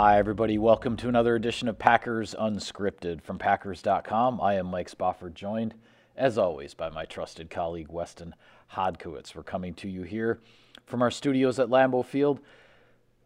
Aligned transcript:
Hi, 0.00 0.16
everybody. 0.16 0.58
Welcome 0.58 0.96
to 0.98 1.08
another 1.08 1.34
edition 1.34 1.66
of 1.66 1.76
Packers 1.76 2.32
Unscripted 2.38 3.20
from 3.20 3.36
Packers.com. 3.36 4.40
I 4.40 4.54
am 4.54 4.66
Mike 4.66 4.88
Spofford, 4.88 5.34
joined, 5.34 5.74
as 6.16 6.38
always, 6.38 6.72
by 6.72 6.88
my 6.88 7.04
trusted 7.04 7.50
colleague 7.50 7.88
Weston 7.90 8.36
Hodkiewicz. 8.74 9.34
We're 9.34 9.42
coming 9.42 9.74
to 9.74 9.88
you 9.88 10.04
here 10.04 10.38
from 10.86 11.02
our 11.02 11.10
studios 11.10 11.58
at 11.58 11.66
Lambeau 11.66 12.04
Field. 12.04 12.38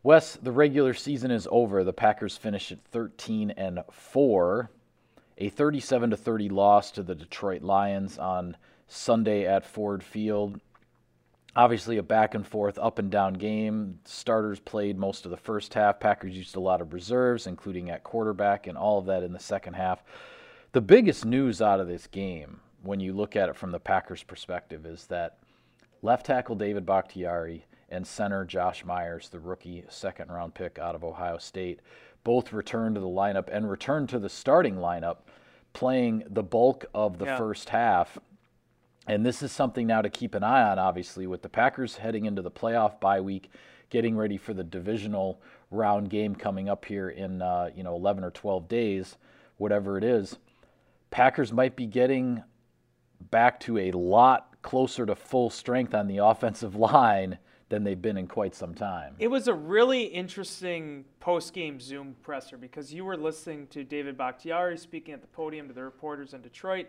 Wes, 0.03 0.37
the 0.37 0.51
regular 0.51 0.95
season 0.95 1.31
is 1.31 1.47
over. 1.51 1.85
The 1.85 1.93
Packers 1.93 2.39
finished 2.39 2.73
at 2.73 2.83
13 2.87 3.51
and 3.51 3.81
4, 3.91 4.71
a 5.37 5.51
37 5.51 6.09
to 6.09 6.17
30 6.17 6.49
loss 6.49 6.91
to 6.93 7.03
the 7.03 7.15
Detroit 7.15 7.61
Lions 7.61 8.17
on 8.17 8.57
Sunday 8.89 9.47
at 9.47 9.67
Ford 9.67 10.03
Field 10.03 10.59
obviously 11.55 11.99
a 11.99 12.03
back 12.03 12.35
and 12.35 12.47
forth, 12.47 12.79
up 12.79 12.99
and 12.99 13.11
down 13.11 13.35
game. 13.35 13.99
Starters 14.05 14.61
played 14.61 14.99
most 14.99 15.25
of 15.25 15.31
the 15.31 15.37
first 15.37 15.75
half. 15.75 16.01
Packers 16.01 16.37
used 16.37 16.57
a 16.57 16.61
lot 16.61 16.81
of 16.81 16.93
reserves, 16.93 17.47
including 17.47 17.91
at 17.91 18.05
quarterback, 18.05 18.67
and 18.67 18.79
all 18.79 18.99
of 18.99 19.07
that 19.07 19.23
in 19.23 19.33
the 19.33 19.39
second 19.39 19.75
half. 19.75 20.03
The 20.73 20.81
biggest 20.81 21.25
news 21.25 21.61
out 21.61 21.81
of 21.81 21.89
this 21.89 22.07
game, 22.07 22.61
when 22.83 23.01
you 23.01 23.13
look 23.13 23.37
at 23.37 23.49
it 23.49 23.57
from 23.57 23.73
the 23.73 23.81
Packers' 23.81 24.23
perspective, 24.23 24.87
is 24.87 25.07
that 25.07 25.39
left 26.01 26.27
tackle 26.27 26.57
David 26.57 26.87
Bakhtiari 26.87 27.67
and 27.91 28.07
center 28.07 28.45
Josh 28.47 28.85
Myers, 28.85 29.29
the 29.29 29.39
rookie 29.39 29.85
second 29.89 30.31
round 30.31 30.55
pick 30.55 30.79
out 30.79 30.95
of 30.95 31.05
Ohio 31.05 31.37
State, 31.37 31.81
both 32.25 32.53
returned 32.53 32.95
to 32.95 33.01
the 33.01 33.07
lineup 33.07 33.49
and 33.53 33.69
returned 33.69 34.09
to 34.09 34.19
the 34.19 34.31
starting 34.31 34.77
lineup, 34.77 35.19
playing 35.75 36.23
the 36.31 36.43
bulk 36.43 36.87
of 36.95 37.19
the 37.19 37.27
yeah. 37.27 37.37
first 37.37 37.69
half 37.69 38.19
and 39.07 39.27
this 39.27 39.43
is 39.43 39.51
something 39.51 39.87
now 39.87 40.03
to 40.03 40.11
keep 40.11 40.35
an 40.35 40.45
eye 40.45 40.63
on, 40.63 40.79
obviously, 40.79 41.27
with 41.27 41.43
the 41.43 41.49
Packers 41.49 41.97
heading 41.97 42.25
into 42.25 42.43
the 42.43 42.51
playoff 42.51 43.01
bye 43.01 43.21
week, 43.21 43.51
getting 43.91 44.17
ready 44.17 44.37
for 44.37 44.55
the 44.55 44.65
divisional 44.65 45.41
round 45.71 46.11
game 46.11 46.35
coming 46.35 46.69
up 46.69 46.85
here 46.85 47.09
in 47.09 47.43
uh, 47.43 47.71
you 47.75 47.83
know 47.83 47.95
11 47.95 48.23
or 48.25 48.31
12 48.31 48.69
days, 48.69 49.17
whatever 49.57 49.99
it 49.99 50.05
is. 50.05 50.39
Packers 51.11 51.53
might 51.53 51.77
be 51.77 51.87
getting 51.87 52.43
back 53.31 53.61
to 53.61 53.79
a 53.79 53.91
lot 53.93 54.61
closer 54.63 55.05
to 55.05 55.15
full 55.15 55.51
strength 55.51 55.95
on 55.95 56.07
the 56.07 56.19
offensive 56.25 56.77
line 56.77 57.39
than 57.69 57.85
they've 57.85 58.03
been 58.03 58.19
in 58.19 58.27
quite 58.27 58.55
some 58.55 58.75
time. 58.75 59.15
It 59.19 59.29
was 59.29 59.49
a 59.49 59.55
really 59.55 60.03
interesting 60.03 61.07
post-game 61.21 61.81
Zoom 61.81 62.15
presser 62.23 62.59
because 62.59 62.93
you 62.93 63.03
were 63.03 63.17
listening 63.17 63.67
to 63.69 63.83
David 63.83 64.19
Bakhtiari 64.19 64.77
speaking 64.77 65.15
at 65.15 65.23
the 65.23 65.27
podium 65.29 65.69
to 65.69 65.75
the 65.75 65.83
reporters 65.83 66.35
in 66.35 66.43
Detroit 66.43 66.87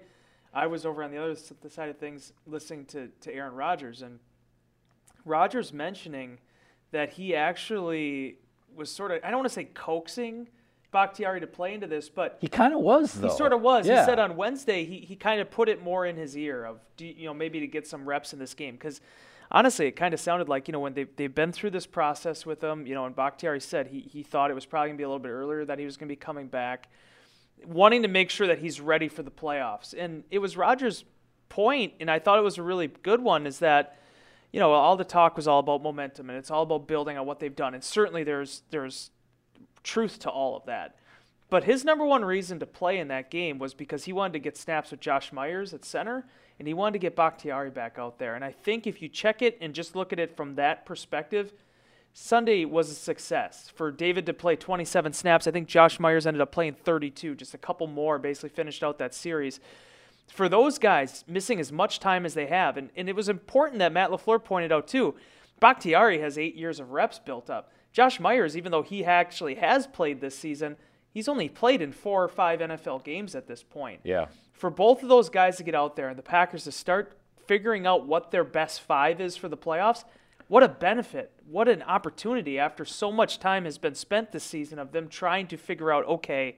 I 0.54 0.68
was 0.68 0.86
over 0.86 1.04
on 1.04 1.12
the 1.12 1.18
other 1.18 1.36
side 1.36 1.90
of 1.90 1.98
things 1.98 2.34
listening 2.46 2.86
to, 2.86 3.10
to 3.22 3.34
Aaron 3.34 3.56
Rodgers, 3.56 4.02
and 4.02 4.20
Rodgers 5.26 5.74
mentioning 5.74 6.40
that 6.92 7.14
he 7.14 7.36
actually 7.36 8.38
was 8.76 8.92
sort 8.92 9.12
of, 9.12 9.20
I 9.24 9.30
don't 9.30 9.40
want 9.40 9.50
to 9.50 9.54
say 9.54 9.66
coaxing 9.66 10.48
Bakhtiari 10.92 11.40
to 11.40 11.48
play 11.48 11.74
into 11.74 11.88
this, 11.88 12.08
but 12.08 12.38
he 12.40 12.48
kind 12.48 12.74
of 12.74 12.80
was, 12.80 13.14
though. 13.14 13.30
He 13.30 13.36
sort 13.36 13.52
of 13.52 13.62
was. 13.62 13.88
Yeah. 13.88 14.02
He 14.02 14.06
said 14.06 14.20
on 14.20 14.36
Wednesday 14.36 14.86
he, 14.86 15.00
he 15.00 15.16
kind 15.16 15.42
of 15.42 15.50
put 15.50 15.68
it 15.68 15.84
more 15.84 16.06
in 16.06 16.16
his 16.16 16.38
ear 16.38 16.66
of, 16.66 16.80
you 17.00 17.26
know, 17.26 17.34
maybe 17.34 17.60
to 17.60 17.68
get 17.68 17.88
some 17.88 18.08
reps 18.08 18.32
in 18.32 18.38
this 18.38 18.54
game. 18.54 18.76
Because 18.76 19.02
honestly, 19.52 19.88
it 19.88 19.94
kind 19.94 20.14
of 20.14 20.20
sounded 20.20 20.50
like, 20.50 20.68
you 20.68 20.72
know, 20.72 20.80
when 20.80 20.94
they, 20.94 21.06
they've 21.06 21.34
been 21.34 21.52
through 21.52 21.72
this 21.72 21.88
process 21.88 22.46
with 22.46 22.64
him, 22.64 22.86
you 22.86 22.94
know, 22.94 23.06
and 23.06 23.16
Bakhtiari 23.16 23.60
said 23.60 23.88
he, 23.88 24.02
he 24.02 24.22
thought 24.22 24.52
it 24.52 24.54
was 24.54 24.68
probably 24.68 24.90
going 24.90 24.98
to 24.98 25.02
be 25.02 25.04
a 25.04 25.08
little 25.08 25.18
bit 25.18 25.30
earlier 25.30 25.66
that 25.66 25.80
he 25.80 25.86
was 25.86 25.98
going 25.98 26.08
to 26.08 26.12
be 26.12 26.16
coming 26.16 26.48
back 26.48 26.90
wanting 27.68 28.02
to 28.04 28.08
make 28.08 28.30
sure 28.30 28.48
that 28.48 28.60
he's 28.60 28.80
ready 28.80 29.08
for 29.08 29.24
the 29.24 29.32
playoffs. 29.32 29.94
And 29.98 30.24
it 30.32 30.40
was 30.40 30.58
Rodgers' 30.58 31.06
point, 31.50 31.94
and 32.00 32.10
I 32.10 32.20
thought 32.20 32.40
it 32.40 32.44
was 32.44 32.58
a 32.58 32.64
really 32.64 32.88
good 32.88 33.22
one, 33.22 33.46
is 33.46 33.60
that 33.60 33.98
you 34.52 34.60
know 34.60 34.72
all 34.72 34.96
the 34.96 35.04
talk 35.04 35.36
was 35.36 35.48
all 35.48 35.60
about 35.60 35.82
momentum 35.82 36.30
and 36.30 36.38
it's 36.38 36.52
all 36.52 36.64
about 36.64 36.88
building 36.88 37.18
on 37.18 37.26
what 37.26 37.40
they've 37.40 37.56
done. 37.56 37.74
And 37.74 37.84
certainly 37.84 38.24
there's 38.24 38.64
there's 38.70 39.12
truth 39.84 40.20
to 40.20 40.30
all 40.30 40.56
of 40.56 40.66
that. 40.66 40.96
But 41.50 41.66
his 41.66 41.86
number 41.86 42.06
one 42.06 42.26
reason 42.26 42.60
to 42.60 42.66
play 42.66 42.98
in 42.98 43.10
that 43.10 43.30
game 43.30 43.60
was 43.60 43.76
because 43.76 44.06
he 44.06 44.14
wanted 44.14 44.34
to 44.34 44.40
get 44.40 44.58
snaps 44.58 44.90
with 44.90 45.00
Josh 45.00 45.32
Myers 45.32 45.74
at 45.74 45.86
center, 45.86 46.26
and 46.58 46.68
he 46.68 46.74
wanted 46.74 46.94
to 46.94 47.00
get 47.00 47.16
Bakhtiari 47.16 47.70
back 47.70 48.00
out 48.00 48.18
there. 48.18 48.34
And 48.34 48.44
I 48.44 48.52
think 48.52 48.88
if 48.88 49.02
you 49.02 49.10
check 49.10 49.44
it 49.44 49.58
and 49.62 49.74
just 49.74 49.96
look 49.96 50.12
at 50.12 50.20
it 50.20 50.36
from 50.36 50.56
that 50.56 50.86
perspective, 50.86 51.54
Sunday 52.14 52.64
was 52.64 52.92
a 52.92 52.96
success 52.96 53.72
for 53.74 53.92
David 53.92 54.28
to 54.28 54.34
play 54.34 54.56
27 54.56 55.14
snaps. 55.14 55.48
I 55.48 55.52
think 55.52 55.68
Josh 55.68 56.00
Myers 56.00 56.28
ended 56.28 56.42
up 56.42 56.52
playing 56.52 56.76
32, 56.76 57.34
just 57.34 57.56
a 57.56 57.58
couple 57.58 57.88
more, 57.88 58.20
basically 58.20 58.50
finished 58.50 58.84
out 58.84 59.00
that 59.00 59.16
series. 59.16 59.60
For 60.28 60.48
those 60.48 60.78
guys, 60.78 61.26
missing 61.28 61.60
as 61.60 61.72
much 61.72 62.00
time 62.00 62.24
as 62.26 62.36
they 62.36 62.46
have, 62.46 62.78
and, 62.78 62.92
and 62.96 63.10
it 63.10 63.16
was 63.16 63.30
important 63.30 63.80
that 63.80 63.92
Matt 63.92 64.12
LaFleur 64.12 64.44
pointed 64.44 64.72
out 64.72 64.88
too, 64.88 65.16
Bakhtiari 65.60 66.20
has 66.20 66.38
eight 66.38 66.56
years 66.56 66.80
of 66.80 66.92
reps 66.92 67.18
built 67.18 67.50
up. 67.50 67.72
Josh 67.92 68.20
Myers, 68.20 68.56
even 68.56 68.72
though 68.72 68.84
he 68.84 69.04
actually 69.04 69.56
has 69.56 69.88
played 69.88 70.22
this 70.22 70.38
season, 70.38 70.78
he's 71.12 71.28
only 71.28 71.50
played 71.50 71.82
in 71.82 71.92
four 71.92 72.24
or 72.24 72.30
five 72.30 72.60
NFL 72.60 73.04
games 73.04 73.34
at 73.34 73.48
this 73.48 73.64
point. 73.64 74.02
Yeah. 74.04 74.28
For 74.54 74.70
both 74.70 75.02
of 75.02 75.10
those 75.10 75.30
guys 75.30 75.58
to 75.58 75.64
get 75.64 75.76
out 75.76 75.96
there 75.96 76.10
and 76.10 76.18
the 76.18 76.24
Packers 76.24 76.66
to 76.66 76.72
start 76.72 77.18
figuring 77.48 77.88
out 77.88 78.06
what 78.06 78.30
their 78.30 78.44
best 78.44 78.82
five 78.82 79.20
is 79.20 79.36
for 79.36 79.50
the 79.50 79.58
playoffs– 79.58 80.04
what 80.48 80.64
a 80.64 80.68
benefit, 80.68 81.32
what 81.50 81.68
an 81.68 81.82
opportunity 81.84 82.60
after 82.60 82.86
so 82.86 83.12
much 83.12 83.40
time 83.40 83.66
has 83.66 83.78
been 83.78 83.96
spent 83.96 84.32
this 84.32 84.44
season 84.44 84.80
of 84.80 84.92
them 84.92 85.08
trying 85.08 85.48
to 85.48 85.58
figure 85.58 85.92
out 85.92 86.06
okay, 86.08 86.58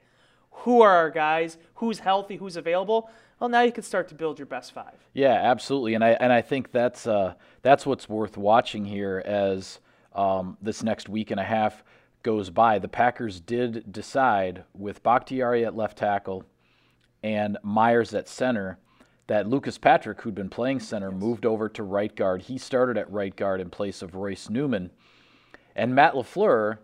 who 0.52 0.82
are 0.82 0.92
our 0.92 1.10
guys, 1.10 1.58
who's 1.76 2.00
healthy, 2.00 2.38
who's 2.38 2.56
available. 2.56 3.10
Well, 3.40 3.50
now 3.50 3.62
you 3.62 3.72
can 3.72 3.84
start 3.84 4.08
to 4.10 4.16
build 4.16 4.40
your 4.40 4.46
best 4.46 4.72
five. 4.72 4.94
Yeah, 5.14 5.34
absolutely, 5.34 5.94
and 5.94 6.04
I 6.04 6.12
and 6.12 6.32
I 6.32 6.42
think 6.42 6.72
that's 6.72 7.06
uh, 7.06 7.34
that's 7.62 7.86
what's 7.86 8.08
worth 8.08 8.38
watching 8.38 8.86
here 8.86 9.22
as 9.26 9.80
um, 10.14 10.58
this 10.62 10.84
next 10.84 11.10
week 11.10 11.32
and 11.32 11.40
a 11.40 11.44
half 11.44 11.84
goes 12.24 12.50
by. 12.50 12.80
The 12.80 12.88
Packers 12.88 13.40
did 13.40 13.92
decide 13.92 14.64
with 14.74 15.04
Bakhtiari 15.04 15.66
at 15.66 15.76
left 15.76 15.98
tackle 15.98 16.44
and 17.22 17.58
Myers 17.62 18.14
at 18.14 18.28
center 18.28 18.80
that 19.28 19.48
Lucas 19.48 19.78
Patrick, 19.78 20.22
who'd 20.22 20.36
been 20.36 20.50
playing 20.50 20.80
center, 20.80 21.10
yes. 21.12 21.20
moved 21.20 21.46
over 21.46 21.68
to 21.70 21.84
right 21.84 22.16
guard. 22.16 22.44
He 22.44 22.58
started 22.58 22.98
at 22.98 23.12
right 23.12 23.36
guard 23.36 23.60
in 23.60 23.70
place 23.70 24.02
of 24.02 24.16
Royce 24.16 24.50
Newman. 24.50 24.92
And 25.76 25.96
Matt 25.96 26.14
LaFleur 26.14 26.78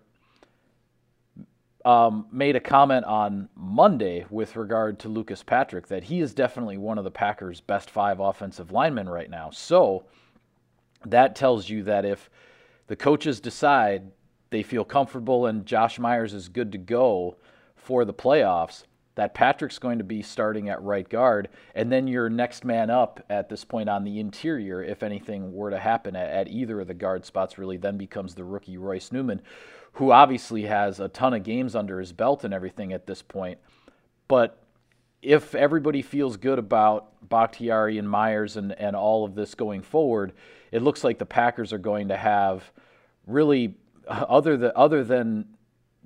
um, 1.85 2.27
made 2.31 2.55
a 2.55 2.59
comment 2.59 3.05
on 3.05 3.49
Monday 3.55 4.25
with 4.29 4.55
regard 4.55 4.99
to 4.99 5.09
Lucas 5.09 5.43
Patrick 5.43 5.87
that 5.87 6.03
he 6.03 6.19
is 6.21 6.33
definitely 6.33 6.77
one 6.77 6.97
of 6.97 7.03
the 7.03 7.11
Packers' 7.11 7.61
best 7.61 7.89
five 7.89 8.19
offensive 8.19 8.71
linemen 8.71 9.07
right 9.09 9.29
now. 9.29 9.49
So 9.51 10.05
that 11.05 11.35
tells 11.35 11.69
you 11.69 11.83
that 11.83 12.05
if 12.05 12.29
the 12.87 12.95
coaches 12.95 13.39
decide 13.39 14.11
they 14.49 14.63
feel 14.63 14.83
comfortable 14.83 15.45
and 15.45 15.65
Josh 15.65 15.97
Myers 15.97 16.33
is 16.33 16.49
good 16.49 16.71
to 16.73 16.77
go 16.77 17.37
for 17.75 18.05
the 18.05 18.13
playoffs, 18.13 18.83
that 19.15 19.33
Patrick's 19.33 19.79
going 19.79 19.97
to 19.97 20.03
be 20.03 20.21
starting 20.21 20.69
at 20.69 20.81
right 20.81 21.07
guard, 21.07 21.49
and 21.75 21.91
then 21.91 22.07
your 22.07 22.29
next 22.29 22.63
man 22.63 22.89
up 22.89 23.23
at 23.29 23.49
this 23.49 23.65
point 23.65 23.89
on 23.89 24.03
the 24.03 24.19
interior, 24.19 24.81
if 24.83 25.03
anything 25.03 25.53
were 25.53 25.69
to 25.69 25.79
happen 25.79 26.15
at, 26.15 26.29
at, 26.29 26.47
either 26.47 26.79
of 26.79 26.87
the 26.87 26.93
guard 26.93 27.25
spots, 27.25 27.57
really 27.57 27.77
then 27.77 27.97
becomes 27.97 28.35
the 28.35 28.43
rookie 28.43 28.77
Royce 28.77 29.11
Newman, 29.11 29.41
who 29.93 30.11
obviously 30.11 30.63
has 30.63 30.99
a 30.99 31.09
ton 31.09 31.33
of 31.33 31.43
games 31.43 31.75
under 31.75 31.99
his 31.99 32.13
belt 32.13 32.43
and 32.43 32.53
everything 32.53 32.93
at 32.93 33.05
this 33.05 33.21
point. 33.21 33.59
But 34.27 34.57
if 35.21 35.53
everybody 35.55 36.01
feels 36.01 36.37
good 36.37 36.57
about 36.57 37.27
Bakhtiari 37.27 37.97
and 37.97 38.09
Myers 38.09 38.57
and, 38.57 38.71
and 38.73 38.95
all 38.95 39.25
of 39.25 39.35
this 39.35 39.55
going 39.55 39.81
forward, 39.81 40.31
it 40.71 40.81
looks 40.81 41.03
like 41.03 41.19
the 41.19 41.25
Packers 41.25 41.73
are 41.73 41.77
going 41.77 42.07
to 42.07 42.17
have 42.17 42.71
really 43.27 43.75
other 44.07 44.57
than 44.57 44.71
other 44.75 45.03
than 45.03 45.45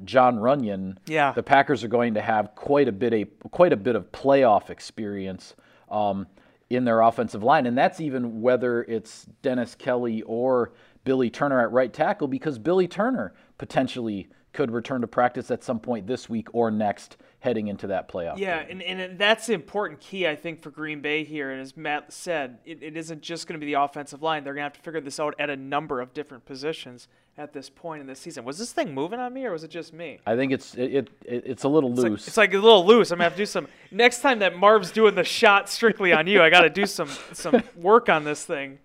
Jon 0.03 0.37
Runyan, 0.37 0.97
yeah. 1.07 1.31
the 1.31 1.43
Packers 1.43 1.83
are 1.83 1.87
going 1.87 2.15
to 2.15 2.21
have 2.21 2.53
quite 2.55 2.87
a 2.87 2.91
bit 2.91 3.13
a 3.13 3.25
quite 3.49 3.71
a 3.71 3.77
bit 3.77 3.95
of 3.95 4.11
playoff 4.11 4.69
experience 4.69 5.55
um, 5.89 6.27
in 6.69 6.83
their 6.83 7.01
offensive 7.01 7.43
line, 7.43 7.65
and 7.65 7.77
that's 7.77 8.01
even 8.01 8.41
whether 8.41 8.83
it's 8.83 9.25
Dennis 9.41 9.75
Kelly 9.75 10.21
or 10.23 10.73
Billy 11.05 11.29
Turner 11.29 11.61
at 11.61 11.71
right 11.71 11.93
tackle, 11.93 12.27
because 12.27 12.59
Billy 12.59 12.87
Turner 12.87 13.33
potentially 13.57 14.27
could 14.51 14.71
return 14.71 15.01
to 15.01 15.07
practice 15.07 15.51
at 15.51 15.63
some 15.63 15.79
point 15.79 16.07
this 16.07 16.29
week 16.29 16.47
or 16.53 16.71
next 16.71 17.17
heading 17.45 17.67
into 17.67 17.87
that 17.87 18.09
playoff. 18.09 18.37
Yeah, 18.37 18.63
game. 18.63 18.81
and, 18.81 18.99
and 19.01 19.19
that's 19.19 19.45
the 19.45 19.53
important 19.53 19.99
key, 19.99 20.27
I 20.27 20.35
think, 20.35 20.61
for 20.63 20.71
Green 20.71 20.99
Bay 20.99 21.23
here. 21.23 21.51
And 21.51 21.61
as 21.61 21.77
Matt 21.77 22.11
said, 22.11 22.57
it, 22.65 22.81
it 22.81 22.97
isn't 22.97 23.21
just 23.21 23.47
going 23.47 23.59
to 23.59 23.63
be 23.63 23.71
the 23.71 23.79
offensive 23.79 24.23
line. 24.23 24.43
They're 24.43 24.55
going 24.55 24.63
to 24.63 24.65
have 24.65 24.73
to 24.73 24.81
figure 24.81 24.99
this 24.99 25.19
out 25.19 25.35
at 25.37 25.51
a 25.51 25.55
number 25.55 26.01
of 26.01 26.11
different 26.13 26.45
positions 26.45 27.07
at 27.37 27.53
this 27.53 27.69
point 27.69 28.01
in 28.01 28.07
the 28.07 28.15
season. 28.15 28.45
Was 28.45 28.57
this 28.57 28.71
thing 28.71 28.95
moving 28.95 29.19
on 29.19 29.31
me, 29.31 29.45
or 29.45 29.51
was 29.51 29.63
it 29.63 29.69
just 29.69 29.93
me? 29.93 30.19
I 30.25 30.35
think 30.35 30.53
it's 30.53 30.73
it, 30.73 30.93
it 30.93 31.09
it's 31.45 31.63
a 31.63 31.67
little 31.67 31.91
it's 31.91 31.99
loose. 31.99 32.21
Like, 32.21 32.27
it's 32.27 32.37
like 32.37 32.53
a 32.53 32.57
little 32.57 32.85
loose. 32.85 33.11
I'm 33.11 33.17
gonna 33.17 33.25
have 33.25 33.33
to 33.33 33.37
do 33.37 33.45
some 33.45 33.67
next 33.91 34.21
time 34.21 34.39
that 34.39 34.57
Marv's 34.57 34.91
doing 34.91 35.13
the 35.13 35.23
shot 35.23 35.69
strictly 35.69 36.13
on 36.13 36.27
you. 36.27 36.41
I 36.41 36.49
got 36.49 36.61
to 36.61 36.69
do 36.69 36.85
some 36.85 37.09
some 37.33 37.61
work 37.75 38.09
on 38.09 38.23
this 38.23 38.43
thing. 38.43 38.79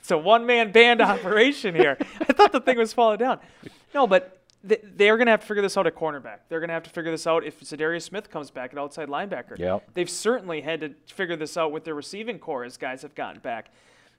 It's 0.00 0.10
a 0.10 0.18
one 0.18 0.46
man 0.46 0.72
band 0.72 1.00
operation 1.00 1.74
here. 1.74 1.96
I 2.20 2.32
thought 2.32 2.52
the 2.52 2.60
thing 2.60 2.78
was 2.78 2.92
falling 2.92 3.18
down. 3.18 3.38
No, 3.94 4.06
but 4.06 4.39
they're 4.62 5.16
going 5.16 5.26
to 5.26 5.30
have 5.30 5.40
to 5.40 5.46
figure 5.46 5.62
this 5.62 5.76
out 5.76 5.86
at 5.86 5.94
cornerback. 5.94 6.40
They're 6.48 6.60
going 6.60 6.68
to 6.68 6.74
have 6.74 6.82
to 6.82 6.90
figure 6.90 7.10
this 7.10 7.26
out 7.26 7.44
if 7.44 7.60
Za'Darius 7.60 8.02
Smith 8.02 8.30
comes 8.30 8.50
back 8.50 8.72
at 8.72 8.78
outside 8.78 9.08
linebacker. 9.08 9.58
Yep. 9.58 9.90
They've 9.94 10.10
certainly 10.10 10.60
had 10.60 10.80
to 10.82 10.94
figure 11.06 11.36
this 11.36 11.56
out 11.56 11.72
with 11.72 11.84
their 11.84 11.94
receiving 11.94 12.38
corps 12.38 12.64
as 12.64 12.76
guys 12.76 13.02
have 13.02 13.14
gotten 13.14 13.40
back. 13.40 13.70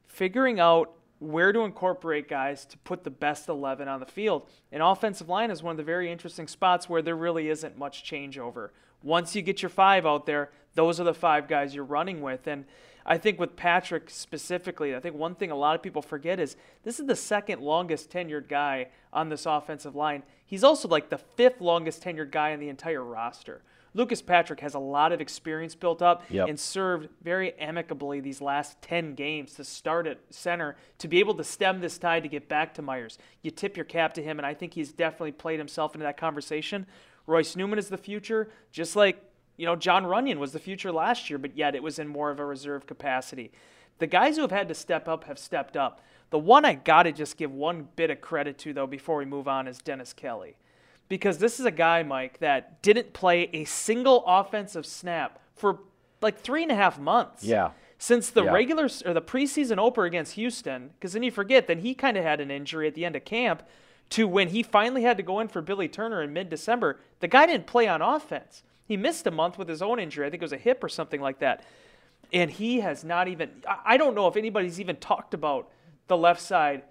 Figuring 0.08 0.60
out 0.60 0.94
where 1.20 1.54
to 1.54 1.60
incorporate 1.60 2.28
guys 2.28 2.66
to 2.66 2.78
put 2.80 3.04
the 3.04 3.12
best 3.12 3.48
11 3.48 3.88
on 3.88 4.00
the 4.00 4.06
field. 4.08 4.50
An 4.72 4.82
offensive 4.82 5.30
line 5.30 5.52
is 5.52 5.62
one 5.62 5.72
of 5.72 5.78
the 5.78 5.84
very 5.84 6.12
interesting 6.12 6.48
spots 6.48 6.90
where 6.90 7.04
there 7.04 7.16
really 7.16 7.50
isn't 7.50 7.78
much 7.78 8.04
changeover. 8.04 8.70
Once 9.04 9.36
you 9.36 9.44
get 9.44 9.62
your 9.62 9.70
five 9.70 10.08
out 10.08 10.26
there, 10.26 10.50
those 10.74 11.00
are 11.00 11.04
the 11.04 11.14
five 11.14 11.48
guys 11.48 11.76
you're 11.76 11.84
running 11.84 12.22
with. 12.22 12.48
And 12.48 12.66
I 13.06 13.18
think 13.18 13.40
with 13.40 13.56
Patrick 13.56 14.10
specifically, 14.10 14.96
I 14.96 15.00
think 15.00 15.16
one 15.16 15.36
thing 15.36 15.52
a 15.52 15.56
lot 15.56 15.76
of 15.76 15.82
people 15.82 16.02
forget 16.02 16.40
is 16.40 16.56
this 16.84 17.00
is 17.00 17.08
the 17.08 17.16
second 17.16 17.62
longest 17.62 18.10
tenured 18.12 18.48
guy 18.48 18.88
on 19.12 19.30
this 19.30 19.46
offensive 19.46 19.96
line. 19.96 20.24
He's 20.46 20.64
also 20.64 20.88
like 20.88 21.10
the 21.10 21.18
fifth 21.18 21.62
longest 21.62 22.04
tenured 22.04 22.32
guy 22.32 22.54
on 22.54 22.60
the 22.60 22.70
entire 22.70 23.04
roster. 23.04 23.62
Lucas 23.94 24.22
Patrick 24.22 24.62
has 24.62 24.74
a 24.74 24.80
lot 24.80 25.12
of 25.12 25.20
experience 25.20 25.76
built 25.76 26.02
up 26.02 26.24
Yep. 26.30 26.48
and 26.48 26.58
served 26.60 27.10
very 27.24 27.54
amicably 27.60 28.22
these 28.22 28.40
last 28.40 28.82
10 28.82 29.16
games 29.16 29.54
to 29.56 29.66
start 29.66 30.08
at 30.08 30.20
center 30.30 30.78
to 31.00 31.10
be 31.10 31.20
able 31.20 31.34
to 31.36 31.44
stem 31.44 31.82
this 31.82 31.98
tide 31.98 32.24
to 32.24 32.30
get 32.30 32.48
back 32.48 32.74
to 32.76 32.82
Myers. 32.82 33.18
You 33.42 33.52
tip 33.52 33.76
your 33.76 33.84
cap 33.84 34.14
to 34.14 34.24
him, 34.24 34.40
and 34.40 34.46
I 34.46 34.54
think 34.54 34.74
he's 34.76 34.94
definitely 34.94 35.34
played 35.34 35.60
himself 35.60 35.94
into 35.94 36.04
that 36.06 36.16
conversation. 36.16 36.86
Royce 37.28 37.56
Newman 37.58 37.80
is 37.80 37.90
the 37.90 37.98
future, 37.98 38.50
just 38.72 38.96
like 38.96 39.22
you 39.62 39.68
know 39.68 39.76
Jon 39.76 40.06
Runyan 40.06 40.38
was 40.38 40.54
the 40.54 40.60
future 40.60 40.92
last 40.92 41.30
year, 41.30 41.38
but 41.38 41.56
yet 41.56 41.76
it 41.76 41.84
was 41.84 42.00
in 42.00 42.08
more 42.08 42.32
of 42.32 42.40
a 42.40 42.46
reserve 42.46 42.88
capacity. 42.88 43.52
The 44.00 44.08
guys 44.08 44.36
who 44.36 44.42
have 44.42 44.50
had 44.50 44.68
to 44.70 44.74
step 44.74 45.08
up 45.08 45.26
have 45.26 45.38
stepped 45.38 45.78
up. 45.78 46.02
The 46.32 46.40
one 46.40 46.66
I 46.66 46.74
got 46.74 47.04
to 47.04 47.12
just 47.12 47.38
give 47.38 47.52
one 47.52 47.88
bit 47.96 48.10
of 48.10 48.22
credit 48.22 48.58
to, 48.60 48.74
though, 48.74 48.88
before 48.88 49.18
we 49.18 49.26
move 49.26 49.48
on, 49.48 49.68
is 49.68 49.78
Dennis 49.78 50.14
Kelly 50.14 50.56
because 51.10 51.38
this 51.38 51.60
is 51.60 51.66
a 51.68 51.72
guy, 51.72 52.02
Mike, 52.02 52.40
that 52.40 52.82
didn't 52.82 53.14
play 53.14 53.50
a 53.54 53.66
single 53.66 54.24
offensive 54.26 54.86
snap 54.88 55.40
for 55.56 55.82
like 56.22 56.40
three 56.40 56.64
and 56.64 56.72
a 56.72 56.76
half 56.76 56.98
months. 56.98 57.44
Yeah. 57.44 57.72
Since 58.00 58.32
the 58.32 58.46
Yeah. 58.46 58.54
regular 58.54 58.86
or 59.06 59.14
the 59.14 59.22
preseason 59.22 59.78
opener 59.78 60.08
against 60.08 60.34
Houston, 60.34 60.90
because 60.96 61.14
then 61.14 61.22
you 61.22 61.30
forget 61.30 61.68
that 61.68 61.80
he 61.80 61.94
kind 61.94 62.18
of 62.18 62.24
had 62.24 62.40
an 62.42 62.50
injury 62.50 62.88
at 62.88 62.96
the 62.96 63.06
end 63.06 63.16
of 63.16 63.26
camp, 63.26 63.62
to 64.10 64.28
when 64.28 64.48
he 64.48 64.64
finally 64.64 65.04
had 65.04 65.18
to 65.18 65.24
go 65.24 65.40
in 65.40 65.50
for 65.50 65.62
Billy 65.62 65.88
Turner 65.88 66.24
in 66.24 66.34
mid-December, 66.34 67.00
the 67.20 67.28
guy 67.28 67.46
didn't 67.46 67.68
play 67.68 67.88
on 67.88 68.02
offense. 68.02 68.64
He 68.86 68.98
missed 68.98 69.26
a 69.28 69.32
month 69.32 69.58
with 69.58 69.68
his 69.68 69.82
own 69.82 70.00
injury. 70.00 70.26
I 70.26 70.30
think 70.30 70.42
it 70.42 70.46
was 70.46 70.54
a 70.54 70.58
hip 70.58 70.84
or 70.84 70.90
something 70.90 71.22
like 71.22 71.40
that. 71.40 71.64
And 72.34 72.50
he 72.50 72.80
has 72.82 73.04
not 73.04 73.28
even. 73.28 73.50
I 73.86 73.98
don't 73.98 74.16
know 74.16 74.28
if 74.28 74.38
anybody's 74.38 74.80
even 74.80 74.96
talked 74.98 75.34
about 75.34 75.70
the 76.08 76.18
left 76.18 76.42
side 76.42 76.84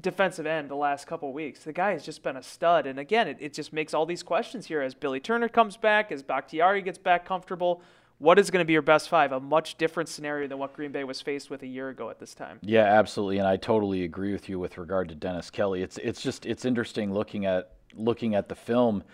defensive 0.00 0.46
end 0.46 0.68
the 0.68 0.76
last 0.76 1.06
couple 1.06 1.32
weeks. 1.32 1.60
The 1.60 1.72
guy 1.72 1.92
has 1.92 2.04
just 2.04 2.22
been 2.22 2.36
a 2.36 2.42
stud. 2.42 2.86
And 2.86 2.98
again, 2.98 3.28
it, 3.28 3.38
it 3.40 3.54
just 3.54 3.72
makes 3.72 3.94
all 3.94 4.06
these 4.06 4.22
questions 4.22 4.66
here 4.66 4.82
as 4.82 4.94
Billy 4.94 5.20
Turner 5.20 5.48
comes 5.48 5.76
back, 5.76 6.12
as 6.12 6.22
Bakhtiari 6.22 6.82
gets 6.82 6.98
back 6.98 7.24
comfortable. 7.24 7.82
What 8.18 8.38
is 8.38 8.50
going 8.50 8.62
to 8.62 8.66
be 8.66 8.72
your 8.72 8.82
best 8.82 9.08
five? 9.08 9.30
A 9.30 9.38
much 9.38 9.76
different 9.76 10.08
scenario 10.08 10.48
than 10.48 10.58
what 10.58 10.72
Green 10.74 10.90
Bay 10.90 11.04
was 11.04 11.20
faced 11.20 11.50
with 11.50 11.62
a 11.62 11.66
year 11.66 11.88
ago 11.88 12.10
at 12.10 12.18
this 12.18 12.34
time. 12.34 12.58
Yeah, 12.62 12.82
absolutely, 12.82 13.38
and 13.38 13.46
I 13.46 13.56
totally 13.56 14.02
agree 14.02 14.32
with 14.32 14.48
you 14.48 14.58
with 14.58 14.76
regard 14.76 15.08
to 15.10 15.14
Dennis 15.14 15.50
Kelly. 15.50 15.82
It's 15.82 15.98
it's 15.98 16.20
just 16.20 16.44
it's 16.44 16.64
interesting 16.64 17.14
looking 17.14 17.46
at 17.46 17.74
looking 17.94 18.34
at 18.34 18.48
the 18.48 18.56
film. 18.56 19.04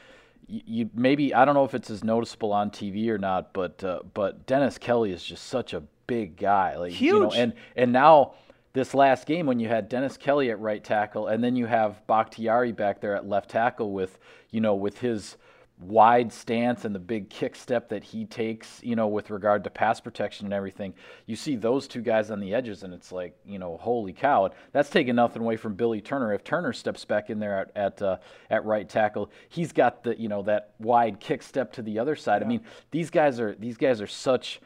You, 0.46 0.91
maybe 0.94 1.35
I 1.35 1.44
don't 1.44 1.55
know 1.55 1.64
if 1.64 1.75
it's 1.75 1.91
as 1.91 2.05
noticeable 2.05 2.52
on 2.52 2.70
TV 2.70 3.08
or 3.08 3.19
not, 3.19 3.52
but 3.52 3.82
uh, 3.82 4.00
but 4.12 4.46
Dennis 4.46 4.79
Kelly 4.79 5.12
is 5.12 5.25
just 5.25 5.46
such 5.46 5.73
a 5.73 5.82
big 6.06 6.37
guy, 6.37 6.76
like 6.76 7.00
you 7.00 7.12
know, 7.12 7.31
Huge. 7.31 7.35
and 7.38 7.52
and 7.76 7.93
now 7.93 8.35
this 8.75 8.93
last 8.93 9.26
game 9.26 9.46
when 9.46 9.61
you 9.61 9.69
had 9.69 9.88
Dennis 9.88 10.17
Kelly 10.17 10.50
at 10.50 10.61
right 10.61 10.82
tackle, 10.82 11.29
and 11.29 11.43
then 11.43 11.56
you 11.56 11.67
have 11.67 12.06
Bakhtiari 12.06 12.73
back 12.73 13.00
there 13.00 13.14
at 13.14 13.29
left 13.29 13.50
tackle 13.50 13.93
with 13.93 14.19
you 14.50 14.61
know 14.61 14.75
with 14.75 14.99
his 14.99 15.37
wide 15.80 16.32
stance 16.32 16.84
and 16.84 16.94
the 16.94 17.00
big 17.00 17.28
kick 17.28 17.56
step 17.56 17.88
that 17.88 18.04
he 18.04 18.24
takes, 18.24 18.80
you 18.82 18.94
know, 18.94 19.08
with 19.08 19.30
regard 19.30 19.64
to 19.64 19.70
pass 19.70 20.00
protection 20.00 20.46
and 20.46 20.54
everything. 20.54 20.94
You 21.26 21.36
see 21.36 21.56
those 21.56 21.88
two 21.88 22.00
guys 22.00 22.30
on 22.30 22.40
the 22.40 22.54
edges, 22.54 22.82
and 22.82 22.94
it's 22.94 23.10
like, 23.10 23.36
you 23.44 23.58
know, 23.58 23.76
holy 23.76 24.12
cow! 24.12 24.50
That's 24.72 24.90
taking 24.90 25.16
nothing 25.16 25.42
away 25.42 25.56
from 25.56 25.74
Billy 25.74 26.00
Turner. 26.00 26.32
If 26.32 26.44
Turner 26.44 26.72
steps 26.72 27.04
back 27.04 27.30
in 27.30 27.38
there 27.38 27.58
at 27.58 27.76
at, 27.76 28.02
uh, 28.02 28.16
at 28.50 28.64
right 28.64 28.88
tackle, 28.88 29.30
he's 29.48 29.72
got 29.72 30.04
the 30.04 30.18
you 30.18 30.28
know 30.28 30.42
that 30.42 30.74
wide 30.78 31.20
kick 31.20 31.42
step 31.42 31.72
to 31.72 31.82
the 31.82 31.98
other 31.98 32.16
side. 32.16 32.42
I 32.42 32.46
mean, 32.46 32.62
these 32.90 33.10
guys 33.10 33.40
are 33.40 33.54
these 33.54 33.76
guys 33.76 34.00
are 34.00 34.06
such 34.06 34.60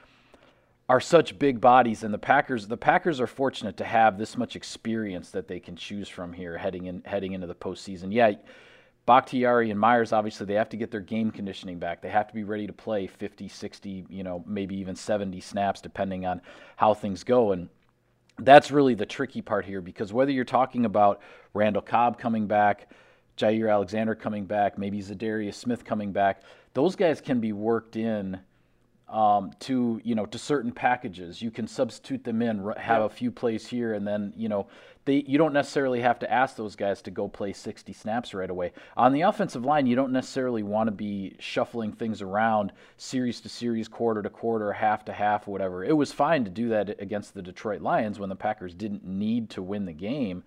are 0.89 1.01
such 1.01 1.39
big 1.39 1.61
bodies 1.61 2.03
and 2.03 2.15
the 2.15 2.19
Packers 2.19 2.67
the 2.67 2.77
Packers 2.77 3.21
are 3.21 3.27
fortunate 3.27 3.77
to 3.77 3.85
have 3.85 4.17
this 4.17 4.39
much 4.39 4.57
experience 4.57 5.31
that 5.31 5.47
they 5.47 5.61
can 5.61 5.77
choose 5.77 6.09
from 6.09 6.33
here 6.33 6.57
heading 6.57 6.87
in 6.87 7.03
heading 7.05 7.33
into 7.33 7.47
the 7.47 7.55
postseason. 7.55 8.13
Yeah, 8.13 8.33
Bakhtiari 9.09 9.71
and 9.71 9.81
Myers 9.81 10.13
obviously 10.13 10.45
they 10.45 10.53
have 10.53 10.69
to 10.69 10.77
get 10.77 10.91
their 10.91 11.01
game 11.01 11.31
conditioning 11.31 11.79
back. 11.79 12.03
They 12.03 12.11
have 12.11 12.29
to 12.29 12.35
be 12.35 12.45
ready 12.45 12.67
to 12.67 12.75
play 12.75 13.07
50, 13.07 13.49
60, 13.49 14.05
you 14.11 14.23
know, 14.23 14.45
maybe 14.47 14.77
even 14.77 14.95
70 14.95 15.41
snaps 15.41 15.81
depending 15.81 16.27
on 16.27 16.43
how 16.77 16.93
things 16.93 17.25
go 17.25 17.53
and 17.53 17.71
that's 18.39 18.71
really 18.71 18.93
the 18.93 19.07
tricky 19.07 19.41
part 19.41 19.65
here 19.65 19.81
because 19.81 20.13
whether 20.13 20.31
you're 20.31 20.45
talking 20.45 20.85
about 20.85 21.23
Randall 21.55 21.81
Cobb 21.81 22.19
coming 22.19 22.47
back, 22.47 22.91
Jaire 23.39 23.73
Alexander 23.73 24.15
coming 24.15 24.45
back, 24.45 24.77
maybe 24.77 25.01
Za'Darius 25.01 25.55
Smith 25.55 25.87
coming 25.87 26.13
back, 26.13 26.43
those 26.75 26.95
guys 26.95 27.23
can 27.23 27.41
be 27.41 27.55
worked 27.55 27.97
in 27.97 28.39
um, 29.09 29.53
to 29.61 30.01
you 30.05 30.15
know 30.15 30.27
to 30.27 30.39
certain 30.39 30.73
packages. 30.73 31.41
You 31.41 31.51
can 31.51 31.67
substitute 31.67 32.25
them 32.25 32.43
in, 32.43 32.73
have 32.77 33.03
a 33.03 33.09
few 33.09 33.31
plays 33.31 33.67
here, 33.67 33.95
and 33.95 34.07
then 34.07 34.33
you 34.37 34.49
know 34.49 34.67
they 35.05 35.25
you 35.27 35.39
don't 35.39 35.53
necessarily 35.53 36.01
have 36.01 36.19
to 36.19 36.31
ask 36.31 36.57
those 36.57 36.77
guys 36.77 37.01
to 37.03 37.11
go 37.11 37.29
play 37.29 37.53
60 37.53 37.93
snaps 37.93 38.35
right 38.35 38.51
away. 38.51 38.73
On 38.97 39.13
the 39.13 39.23
offensive 39.23 39.65
line, 39.65 39.87
you 39.87 39.97
don't 39.97 40.13
necessarily 40.13 40.63
want 40.63 40.89
to 40.89 40.93
be 40.93 41.37
shuffling 41.39 41.93
things 41.93 42.21
around 42.21 42.73
series 42.97 43.41
to 43.41 43.49
series, 43.49 43.89
quarter 43.89 44.23
to 44.23 44.31
quarter, 44.31 44.73
half 44.73 45.05
to 45.07 45.13
half, 45.13 45.47
whatever. 45.47 45.83
It 45.85 45.97
was 45.97 46.13
fine 46.13 46.45
to 46.45 46.51
do 46.51 46.69
that 46.69 47.01
against 47.01 47.35
the 47.35 47.43
Detroit 47.43 47.81
Lions 47.81 48.19
when 48.19 48.29
the 48.29 48.37
Packers 48.37 48.75
didn't 48.75 49.05
need 49.05 49.51
to 49.51 49.63
win 49.63 49.87
the 49.87 49.93
game 49.93 50.45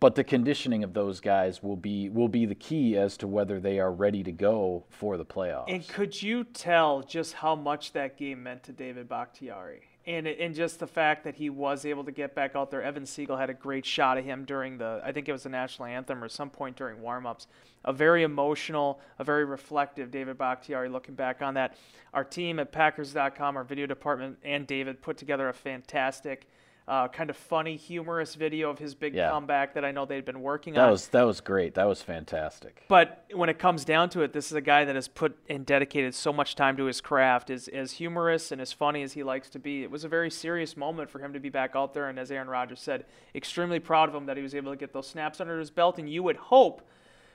but 0.00 0.14
the 0.14 0.24
conditioning 0.24 0.84
of 0.84 0.94
those 0.94 1.20
guys 1.20 1.62
will 1.62 1.76
be 1.76 2.08
will 2.08 2.28
be 2.28 2.46
the 2.46 2.54
key 2.54 2.96
as 2.96 3.16
to 3.16 3.26
whether 3.26 3.58
they 3.60 3.78
are 3.80 3.92
ready 3.92 4.22
to 4.22 4.32
go 4.32 4.84
for 4.88 5.16
the 5.16 5.24
playoffs. 5.24 5.64
And 5.68 5.86
could 5.86 6.20
you 6.22 6.44
tell 6.44 7.02
just 7.02 7.34
how 7.34 7.56
much 7.56 7.92
that 7.92 8.16
game 8.16 8.42
meant 8.42 8.62
to 8.64 8.72
David 8.72 9.08
Bakhtiari? 9.08 9.82
And, 10.06 10.26
and 10.26 10.54
just 10.54 10.80
the 10.80 10.86
fact 10.86 11.24
that 11.24 11.34
he 11.34 11.50
was 11.50 11.84
able 11.84 12.02
to 12.04 12.12
get 12.12 12.34
back 12.34 12.56
out 12.56 12.70
there. 12.70 12.82
Evan 12.82 13.02
Siegle 13.02 13.38
had 13.38 13.50
a 13.50 13.54
great 13.54 13.84
shot 13.84 14.16
of 14.16 14.24
him 14.24 14.46
during 14.46 14.78
the, 14.78 15.02
I 15.04 15.12
think 15.12 15.28
it 15.28 15.32
was 15.32 15.42
the 15.42 15.50
national 15.50 15.84
anthem 15.86 16.24
or 16.24 16.30
some 16.30 16.48
point 16.48 16.76
during 16.76 16.96
warmups. 17.00 17.46
A 17.84 17.92
very 17.92 18.22
emotional, 18.22 19.00
a 19.18 19.24
very 19.24 19.44
reflective 19.44 20.10
David 20.10 20.38
Bakhtiari 20.38 20.88
looking 20.88 21.14
back 21.14 21.42
on 21.42 21.52
that. 21.54 21.76
Our 22.14 22.24
team 22.24 22.58
at 22.58 22.72
Packers.com, 22.72 23.58
our 23.58 23.64
video 23.64 23.84
department, 23.84 24.38
and 24.42 24.66
David 24.66 25.02
put 25.02 25.18
together 25.18 25.50
a 25.50 25.52
fantastic, 25.52 26.48
uh, 26.88 27.06
kind 27.08 27.28
of 27.28 27.36
funny, 27.36 27.76
humorous 27.76 28.34
video 28.34 28.70
of 28.70 28.78
his 28.78 28.94
big 28.94 29.14
Yeah. 29.14 29.28
comeback 29.30 29.74
that 29.74 29.84
I 29.84 29.92
know 29.92 30.06
they'd 30.06 30.24
been 30.24 30.40
working 30.40 30.72
that 30.74 30.84
on. 30.86 30.90
was 30.90 31.08
that 31.08 31.22
was 31.24 31.40
great. 31.42 31.74
That 31.74 31.86
was 31.86 32.00
fantastic. 32.00 32.82
But 32.88 33.24
when 33.34 33.48
it 33.50 33.58
comes 33.58 33.84
down 33.84 34.08
to 34.10 34.22
it, 34.22 34.32
this 34.32 34.46
is 34.46 34.54
a 34.54 34.60
guy 34.62 34.84
that 34.86 34.94
has 34.94 35.06
put 35.06 35.36
and 35.50 35.66
dedicated 35.66 36.14
so 36.14 36.32
much 36.32 36.54
time 36.54 36.76
to 36.78 36.84
his 36.86 37.00
craft. 37.00 37.50
As 37.50 37.68
as 37.68 37.92
humorous 37.92 38.50
and 38.52 38.60
as 38.60 38.72
funny 38.72 39.02
as 39.02 39.12
he 39.12 39.22
likes 39.22 39.50
to 39.50 39.58
be, 39.58 39.82
it 39.82 39.90
was 39.90 40.04
a 40.04 40.08
very 40.08 40.30
serious 40.30 40.76
moment 40.76 41.10
for 41.10 41.18
him 41.18 41.32
to 41.34 41.40
be 41.40 41.50
back 41.50 41.72
out 41.76 41.92
there. 41.92 42.08
And 42.08 42.18
as 42.18 42.30
Aaron 42.30 42.48
Rodgers 42.48 42.80
said, 42.80 43.04
extremely 43.34 43.78
proud 43.80 44.08
of 44.08 44.14
him 44.14 44.24
that 44.26 44.36
he 44.38 44.42
was 44.42 44.54
able 44.54 44.72
to 44.72 44.76
get 44.78 44.92
those 44.94 45.06
snaps 45.06 45.40
under 45.40 45.58
his 45.58 45.70
belt. 45.70 45.98
And 45.98 46.08
you 46.08 46.22
would 46.22 46.36
hope, 46.36 46.80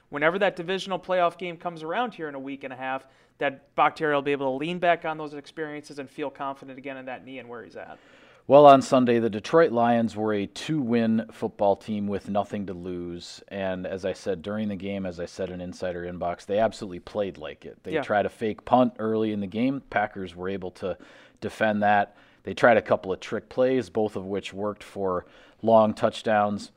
whenever 0.10 0.40
that 0.40 0.56
divisional 0.56 0.98
playoff 0.98 1.38
game 1.38 1.58
comes 1.58 1.84
around 1.84 2.16
here 2.16 2.28
in 2.28 2.34
a 2.36 2.40
week 2.40 2.64
and 2.64 2.74
a 2.74 2.76
half, 2.76 3.08
that 3.38 3.76
Bakhtiari 3.76 4.14
will 4.16 4.22
be 4.22 4.32
able 4.32 4.52
to 4.52 4.58
lean 4.58 4.80
back 4.80 5.06
on 5.06 5.18
those 5.18 5.34
experiences 5.34 6.00
and 6.00 6.10
feel 6.10 6.30
confident 6.30 6.78
again 6.78 6.98
in 6.98 7.06
that 7.06 7.26
knee 7.26 7.40
and 7.40 7.50
where 7.50 7.64
he's 7.64 7.76
at. 7.76 7.98
Well, 8.46 8.66
on 8.66 8.82
Sunday, 8.82 9.20
the 9.20 9.30
Detroit 9.30 9.72
Lions 9.72 10.18
were 10.18 10.34
a 10.34 10.46
two-win 10.48 11.28
football 11.32 11.78
team 11.78 12.08
with 12.08 12.28
nothing 12.28 12.66
to 12.66 12.74
lose, 12.74 13.42
and 13.48 13.88
as 13.88 14.04
I 14.04 14.12
said 14.12 14.42
during 14.42 14.68
the 14.68 14.76
game, 14.76 15.06
as 15.06 15.18
I 15.22 15.26
said 15.26 15.50
in 15.50 15.62
Insider 15.62 16.04
Inbox, 16.04 16.46
they 16.46 16.60
absolutely 16.60 17.00
played 17.00 17.38
like 17.38 17.66
it. 17.66 17.82
They 17.84 17.94
Yeah. 17.94 18.02
tried 18.02 18.26
a 18.26 18.30
fake 18.30 18.66
punt 18.66 18.96
early 19.00 19.32
in 19.32 19.40
the 19.40 19.48
game. 19.48 19.82
Packers 19.90 20.36
were 20.36 20.50
able 20.50 20.72
to 20.72 20.98
defend 21.40 21.82
that. 21.84 22.18
They 22.44 22.54
tried 22.54 22.76
a 22.76 22.82
couple 22.82 23.14
of 23.14 23.22
trick 23.22 23.48
plays, 23.48 23.90
both 23.90 24.18
of 24.18 24.26
which 24.26 24.54
worked 24.54 24.84
for 24.84 25.26
long 25.62 25.94
touchdowns. 25.94 26.74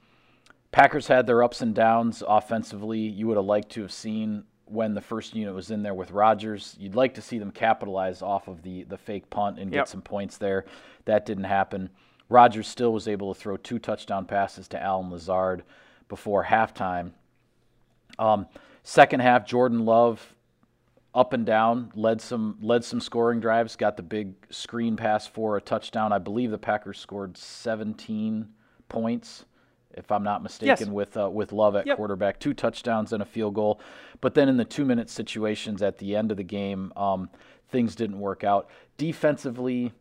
Packers 0.70 1.08
had 1.08 1.26
their 1.26 1.42
ups 1.42 1.61
and 1.61 1.75
downs 1.75 2.23
offensively. 2.28 3.00
You 3.00 3.26
would 3.26 3.38
have 3.38 3.46
liked 3.46 3.70
to 3.70 3.82
have 3.82 3.92
seen 3.92 4.44
when 4.66 4.94
the 4.94 5.00
first 5.00 5.35
unit 5.35 5.54
was 5.54 5.70
in 5.70 5.82
there 5.82 5.94
with 5.94 6.11
Rodgers. 6.11 6.76
You'd 6.78 6.94
like 6.94 7.14
to 7.14 7.23
see 7.23 7.38
them 7.38 7.50
capitalize 7.50 8.20
off 8.23 8.49
of 8.49 8.62
the 8.62 8.85
the 8.85 8.99
fake 8.99 9.30
punt 9.30 9.58
and 9.58 9.70
get 9.70 9.78
Yep. 9.78 9.88
some 9.88 10.02
points 10.02 10.38
there. 10.38 10.64
That 11.04 11.25
didn't 11.26 11.44
happen. 11.44 11.90
Rodgers 12.28 12.66
still 12.66 12.92
was 12.92 13.06
able 13.06 13.32
to 13.32 13.40
throw 13.40 13.56
two 13.56 13.78
touchdown 13.78 14.25
passes 14.26 14.66
to 14.68 14.82
Allen 14.82 15.11
Lazard 15.11 15.62
before 16.08 16.44
halftime. 16.44 17.12
Um, 18.18 18.46
second 18.82 19.20
half, 19.20 19.46
Jordan 19.46 19.85
Love 19.85 20.35
up 21.14 21.32
and 21.32 21.46
down, 21.46 21.90
led 21.94 22.20
some 22.20 22.58
led 22.61 22.85
some 22.85 23.00
scoring 23.00 23.40
drives, 23.40 23.76
got 23.76 23.96
the 23.96 24.02
big 24.02 24.35
screen 24.50 24.96
pass 24.96 25.26
for 25.26 25.56
a 25.56 25.61
touchdown. 25.61 26.12
I 26.12 26.18
believe 26.18 26.50
the 26.50 26.58
Packers 26.58 26.99
scored 26.99 27.37
17 27.37 28.49
points, 28.88 29.44
if 29.96 30.12
I'm 30.12 30.22
not 30.22 30.42
mistaken, 30.42 30.86
Yes. 30.88 30.94
with 30.94 31.16
uh, 31.16 31.28
with 31.30 31.52
Love 31.52 31.74
at 31.76 31.86
Yep. 31.86 31.96
quarterback, 31.96 32.38
two 32.38 32.54
touchdowns 32.54 33.12
and 33.12 33.22
a 33.22 33.26
field 33.26 33.54
goal. 33.54 33.80
But 34.20 34.34
then 34.34 34.48
in 34.48 34.56
the 34.56 34.64
two 34.64 34.84
minute 34.84 35.10
situations 35.10 35.82
at 35.82 35.98
the 35.98 36.14
end 36.14 36.30
of 36.30 36.36
the 36.36 36.42
game, 36.44 36.92
um, 36.96 37.30
things 37.70 37.94
didn't 37.96 38.20
work 38.20 38.44
out. 38.44 38.68
Defensively, 38.98 39.92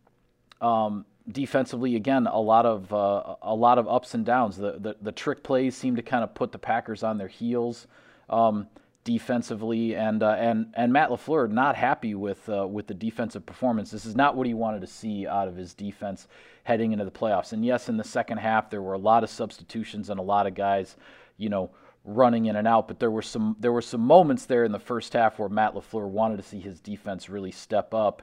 um, 0.62 1.06
defensively, 1.32 1.96
again, 1.96 2.28
a 2.28 2.40
lot 2.40 2.66
of 2.66 2.94
uh, 2.94 3.36
a 3.42 3.56
lot 3.56 3.78
of 3.78 3.88
ups 3.88 4.14
and 4.14 4.26
downs. 4.26 4.58
The, 4.58 4.74
the 4.74 4.96
the 5.02 5.12
trick 5.12 5.44
plays 5.44 5.76
seem 5.76 5.96
to 5.96 6.02
kind 6.02 6.24
of 6.24 6.34
put 6.34 6.52
the 6.52 6.60
Packers 6.60 7.02
on 7.04 7.18
their 7.18 7.28
heels 7.28 7.88
um, 8.30 8.68
defensively, 9.06 9.96
and 9.96 10.22
uh, 10.22 10.32
and 10.32 10.74
and 10.74 10.92
Matt 10.92 11.10
Lafleur 11.10 11.50
not 11.50 11.78
happy 11.78 12.14
with 12.14 12.50
uh, 12.50 12.68
with 12.68 12.88
the 12.88 12.94
defensive 12.94 13.46
performance. 13.46 13.92
This 13.92 14.06
is 14.06 14.16
not 14.16 14.36
what 14.36 14.46
he 14.46 14.54
wanted 14.54 14.82
to 14.82 14.88
see 14.88 15.26
out 15.26 15.48
of 15.48 15.56
his 15.56 15.74
defense 15.74 16.28
heading 16.66 16.92
into 16.92 17.06
the 17.06 17.12
playoffs. 17.12 17.54
And 17.54 17.64
yes, 17.64 17.88
in 17.88 17.96
the 17.96 18.04
second 18.04 18.40
half, 18.40 18.70
there 18.70 18.82
were 18.82 18.94
a 18.94 19.00
lot 19.00 19.24
of 19.24 19.30
substitutions 19.30 20.10
and 20.10 20.20
a 20.20 20.24
lot 20.24 20.48
of 20.48 20.56
guys, 20.56 20.98
you 21.38 21.48
know 21.48 21.70
running 22.06 22.46
in 22.46 22.56
and 22.56 22.68
out. 22.68 22.88
But 22.88 23.00
there 23.00 23.12
were 23.12 23.22
some 23.22 23.56
there 23.60 23.72
were 23.72 23.82
some 23.82 24.02
moments 24.02 24.46
there 24.46 24.64
in 24.64 24.72
the 24.72 24.80
first 24.80 25.14
half 25.14 25.40
where 25.40 25.50
Matt 25.50 25.74
Lafleur 25.74 26.08
wanted 26.08 26.38
to 26.38 26.44
see 26.44 26.60
his 26.60 26.80
defense 26.80 27.30
really 27.30 27.52
step 27.52 27.94
up, 27.94 28.22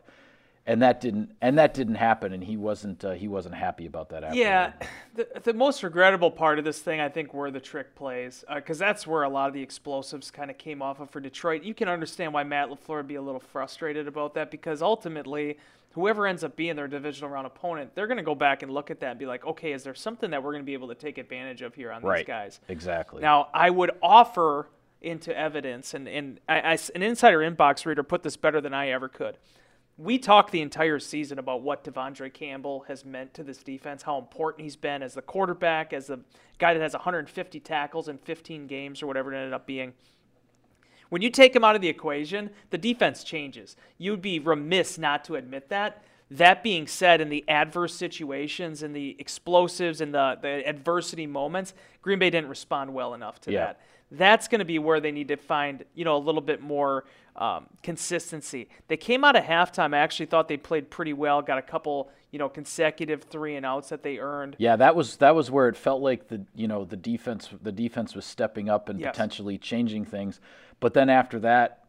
and 0.67 0.83
that 0.83 1.01
didn't 1.01 1.33
and 1.41 1.59
that 1.59 1.75
didn't 1.75 1.97
happen. 1.97 2.33
And 2.33 2.43
he 2.43 2.57
wasn't 2.57 3.05
uh, 3.05 3.13
he 3.13 3.29
wasn't 3.29 3.55
happy 3.55 3.87
about 3.87 4.09
that. 4.11 4.25
Afterward. 4.25 4.43
Yeah, 4.43 4.73
the, 5.15 5.29
the 5.43 5.53
most 5.53 5.83
regrettable 5.83 6.31
part 6.31 6.59
of 6.59 6.65
this 6.65 6.81
thing 6.81 7.01
I 7.01 7.09
think 7.09 7.35
were 7.35 7.51
the 7.51 7.61
trick 7.61 7.95
plays 7.95 8.45
because 8.55 8.81
uh, 8.81 8.87
that's 8.87 9.07
where 9.07 9.23
a 9.23 9.29
lot 9.29 9.49
of 9.49 9.55
the 9.55 9.63
explosives 9.63 10.31
kind 10.31 10.51
of 10.51 10.59
came 10.59 10.83
off 10.83 11.01
of 11.01 11.11
for 11.11 11.21
Detroit. 11.21 11.63
You 11.63 11.75
can 11.75 11.89
understand 11.89 12.33
why 12.33 12.45
Matt 12.45 12.69
Lafleur 12.69 12.99
would 12.99 13.09
be 13.09 13.17
a 13.17 13.23
little 13.23 13.41
frustrated 13.41 14.07
about 14.07 14.35
that 14.35 14.51
because 14.51 14.83
ultimately 14.83 15.59
whoever 15.93 16.27
ends 16.27 16.43
up 16.43 16.57
being 16.57 16.77
their 16.77 16.89
divisional 16.89 17.31
round 17.31 17.47
opponent, 17.47 17.95
they're 17.95 18.07
going 18.07 18.17
to 18.17 18.23
go 18.23 18.35
back 18.35 18.63
and 18.63 18.73
look 18.73 18.91
at 18.91 19.01
that 19.01 19.11
and 19.11 19.19
be 19.19 19.27
like, 19.27 19.45
okay, 19.45 19.73
is 19.73 19.83
there 19.83 19.95
something 19.95 20.31
that 20.31 20.43
we're 20.43 20.53
going 20.53 20.63
to 20.63 20.67
be 20.67 20.73
able 20.73 20.89
to 20.89 20.95
take 20.95 21.19
advantage 21.19 21.63
of 21.63 21.75
here 21.75 21.93
on 21.93 22.03
right. 22.03 22.19
these 22.19 22.27
guys? 22.27 22.61
Exactly. 22.69 23.21
Now, 23.21 23.49
I 23.53 23.71
would 23.71 23.91
offer 24.03 24.69
into 25.03 25.37
evidence, 25.37 25.95
and, 25.95 26.09
and 26.09 26.41
I, 26.49 26.61
I, 26.61 26.79
an 26.95 27.03
insider 27.03 27.39
inbox 27.39 27.85
reader 27.85 28.03
put 28.03 28.23
this 28.23 28.37
better 28.37 28.61
than 28.61 28.73
I 28.73 28.91
ever 28.91 29.09
could. 29.09 29.37
We 30.03 30.19
talked 30.19 30.51
the 30.51 30.63
entire 30.63 30.99
season 30.99 31.39
about 31.39 31.63
what 31.63 31.85
De'Vondre 31.85 32.33
Campbell 32.33 32.85
has 32.89 33.05
meant 33.05 33.35
to 33.35 33.45
this 33.45 33.59
defense, 33.59 34.03
how 34.03 34.19
important 34.19 34.65
he's 34.65 34.75
been 34.75 35.01
as 35.01 35.15
the 35.15 35.23
quarterback, 35.23 35.93
as 35.93 36.09
the 36.09 36.19
guy 36.59 36.75
that 36.75 36.83
has 36.83 36.93
150 36.93 37.61
tackles 37.61 38.09
in 38.09 38.19
15 38.19 38.67
games 38.67 39.01
or 39.01 39.07
whatever 39.07 39.33
it 39.33 39.37
ended 39.37 39.53
up 39.53 39.65
being. 39.65 39.93
When 41.09 41.23
you 41.23 41.31
take 41.31 41.55
him 41.55 41.63
out 41.63 41.77
of 41.77 41.83
the 41.83 41.89
equation, 41.89 42.51
the 42.71 42.79
defense 42.79 43.23
changes. 43.23 43.77
You'd 43.97 44.23
be 44.23 44.41
remiss 44.41 44.99
not 44.99 45.25
to 45.27 45.37
admit 45.37 45.69
that. 45.69 46.03
That 46.33 46.65
being 46.65 46.89
said, 46.89 47.21
in 47.21 47.29
the 47.29 47.45
adverse 47.47 47.95
situations 47.95 48.83
and 48.83 48.97
the 48.97 49.15
explosives 49.21 50.01
and 50.01 50.13
the, 50.13 50.37
the 50.43 50.67
adversity 50.67 51.29
moments, 51.29 51.75
Green 52.01 52.19
Bay 52.19 52.31
didn't 52.31 52.49
respond 52.51 52.93
well 52.93 53.15
enough 53.15 53.41
to 53.43 53.53
yeah. 53.53 53.67
that. 53.67 53.81
That's 54.13 54.49
going 54.49 54.59
to 54.61 54.65
be 54.65 54.79
where 54.79 55.01
they 55.01 55.11
need 55.11 55.29
to 55.29 55.37
find, 55.37 55.85
you 55.95 56.05
know, 56.05 56.17
a 56.17 56.19
little 56.19 56.41
bit 56.41 56.61
more 56.61 57.05
um, 57.37 57.67
consistency. 57.83 58.69
They 58.89 58.97
came 58.97 59.25
out 59.25 59.37
of 59.37 59.45
halftime. 59.45 59.95
I 59.95 59.99
actually 59.99 60.27
thought 60.27 60.49
they 60.49 60.57
played 60.57 60.91
pretty 60.91 61.13
well. 61.13 61.41
Got 61.43 61.59
a 61.59 61.63
couple, 61.63 62.11
you 62.31 62.39
know, 62.39 62.49
consecutive 62.49 63.23
three 63.25 63.57
and 63.57 63.65
outs 63.65 63.89
that 63.89 64.03
they 64.03 64.19
earned. 64.19 64.57
Yeah, 64.59 64.77
that 64.77 64.95
was 64.95 65.17
that 65.17 65.35
was 65.35 65.51
where 65.51 65.69
it 65.69 65.77
felt 65.77 66.03
like 66.03 66.29
the 66.29 66.45
you 66.55 66.69
know 66.69 66.85
the 66.85 66.97
defense 66.97 67.49
the 67.63 67.73
defense 67.73 68.15
was 68.15 68.27
stepping 68.27 68.69
up 68.69 68.89
and 68.89 69.01
yes. 69.01 69.13
potentially 69.13 69.57
changing 69.57 70.05
things. 70.05 70.41
But 70.79 70.95
then 70.95 71.09
after 71.09 71.39
that, 71.41 71.85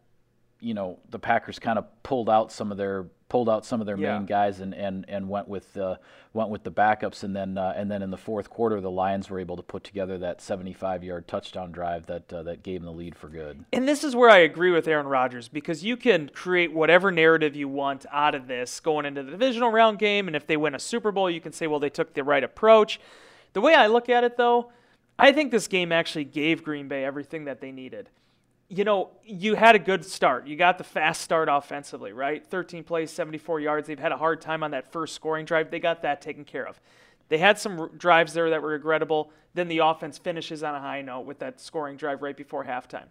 you 0.60 0.74
know, 0.74 1.00
the 1.10 1.20
Packers 1.20 1.60
kind 1.60 1.78
of 1.78 1.86
pulled 2.04 2.30
out 2.30 2.52
some 2.52 2.72
of 2.72 2.78
their 2.78 3.08
pulled 3.34 3.50
out 3.50 3.66
some 3.66 3.82
of 3.82 3.88
their 3.88 3.98
yeah. 3.98 4.16
main 4.16 4.28
guys 4.28 4.60
and, 4.60 4.76
and, 4.76 5.06
and 5.08 5.28
went 5.28 5.48
with 5.48 5.76
uh, 5.76 5.96
went 6.34 6.52
with 6.52 6.64
the 6.64 6.72
backups 6.72 7.24
and 7.24 7.36
then 7.36 7.58
uh, 7.58 7.74
and 7.76 7.90
then 7.90 8.04
in 8.04 8.12
the 8.12 8.18
fourth 8.18 8.48
quarter 8.48 8.80
the 8.80 8.92
Lions 8.92 9.28
were 9.28 9.40
able 9.40 9.56
to 9.56 9.64
put 9.64 9.84
together 9.84 10.20
that 10.20 10.40
75 10.40 11.04
yard 11.04 11.28
touchdown 11.28 11.72
drive 11.72 12.06
that 12.06 12.32
uh, 12.32 12.44
that 12.44 12.62
gave 12.62 12.82
them 12.82 12.86
the 12.86 12.96
lead 12.96 13.16
for 13.16 13.30
good. 13.30 13.66
And 13.74 13.88
this 13.88 14.04
is 14.04 14.16
where 14.16 14.30
I 14.30 14.38
agree 14.38 14.70
with 14.70 14.88
Aaron 14.88 15.08
Rodgers 15.08 15.48
because 15.48 15.84
you 15.84 15.98
can 15.98 16.30
create 16.30 16.72
whatever 16.74 17.12
narrative 17.12 17.56
you 17.56 17.68
want 17.68 18.06
out 18.12 18.36
of 18.36 18.46
this 18.46 18.80
going 18.80 19.08
into 19.08 19.24
the 19.24 19.32
divisional 19.32 19.72
round 19.72 19.98
game 19.98 20.28
and 20.28 20.36
if 20.36 20.46
they 20.46 20.56
win 20.56 20.76
a 20.76 20.80
Super 20.80 21.12
Bowl 21.12 21.28
you 21.28 21.42
can 21.42 21.54
say 21.54 21.66
well 21.66 21.80
they 21.80 21.90
took 21.90 22.14
the 22.14 22.24
right 22.24 22.44
approach. 22.44 23.00
The 23.54 23.62
way 23.62 23.74
I 23.74 23.88
look 23.88 24.10
at 24.10 24.24
it 24.24 24.38
though, 24.38 24.72
I 25.18 25.32
think 25.32 25.50
this 25.50 25.68
game 25.68 25.92
actually 25.92 26.26
gave 26.26 26.64
Green 26.64 26.88
Bay 26.88 27.04
everything 27.04 27.46
that 27.46 27.62
they 27.62 27.72
needed 27.72 28.12
you 28.70 28.84
know, 28.84 29.10
you 29.24 29.56
had 29.56 29.76
a 29.76 29.80
good 29.80 30.06
start. 30.06 30.48
You 30.48 30.56
got 30.56 30.78
the 30.78 30.84
fast 30.84 31.22
start 31.22 31.48
offensively, 31.52 32.14
right? 32.14 32.46
13 32.46 32.84
plays, 32.84 33.12
74 33.12 33.60
yards. 33.60 33.88
They've 33.88 34.00
had 34.00 34.12
a 34.12 34.18
hard 34.18 34.42
time 34.42 34.64
on 34.64 34.72
that 34.72 34.92
first 34.92 35.14
scoring 35.14 35.46
drive. 35.46 35.70
They 35.70 35.80
got 35.80 36.02
that 36.02 36.22
taken 36.22 36.44
care 36.44 36.68
of. 36.68 36.80
They 37.30 37.38
had 37.38 37.60
some 37.60 37.92
drives 37.98 38.34
there 38.34 38.50
that 38.50 38.62
were 38.62 38.70
regrettable. 38.70 39.32
Then 39.54 39.68
the 39.68 39.80
offense 39.80 40.18
finishes 40.18 40.64
on 40.64 40.76
a 40.76 40.80
high 40.80 41.02
note 41.02 41.22
with 41.22 41.40
that 41.40 41.60
scoring 41.60 41.98
drive 41.98 42.22
right 42.22 42.36
before 42.36 42.66
halftime. 42.66 43.08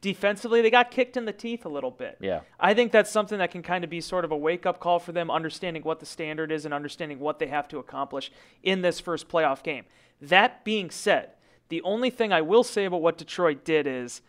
Defensively, 0.00 0.60
they 0.60 0.70
got 0.70 0.90
kicked 0.90 1.16
in 1.16 1.24
the 1.24 1.32
teeth 1.32 1.64
a 1.64 1.68
little 1.68 1.90
bit. 1.90 2.18
Yeah. 2.20 2.40
I 2.60 2.74
think 2.74 2.92
that's 2.92 3.10
something 3.10 3.38
that 3.38 3.50
can 3.50 3.62
kind 3.62 3.82
of 3.82 3.90
be 3.90 4.00
sort 4.00 4.24
of 4.24 4.30
a 4.30 4.36
wake 4.36 4.66
up 4.66 4.78
call 4.78 4.98
for 4.98 5.12
them, 5.12 5.30
understanding 5.30 5.82
what 5.82 6.00
the 6.00 6.06
standard 6.06 6.52
is 6.52 6.64
and 6.64 6.74
understanding 6.74 7.18
what 7.18 7.38
they 7.38 7.46
have 7.46 7.66
to 7.68 7.78
accomplish 7.78 8.30
in 8.62 8.82
this 8.82 9.00
first 9.00 9.28
playoff 9.28 9.62
game. 9.62 9.84
That 10.20 10.64
being 10.64 10.90
said, 10.90 11.30
the 11.68 11.82
only 11.82 12.10
thing 12.10 12.32
I 12.32 12.42
will 12.42 12.62
say 12.62 12.84
about 12.84 13.02
what 13.02 13.18
Detroit 13.18 13.64
did 13.64 13.86
is 13.86 14.20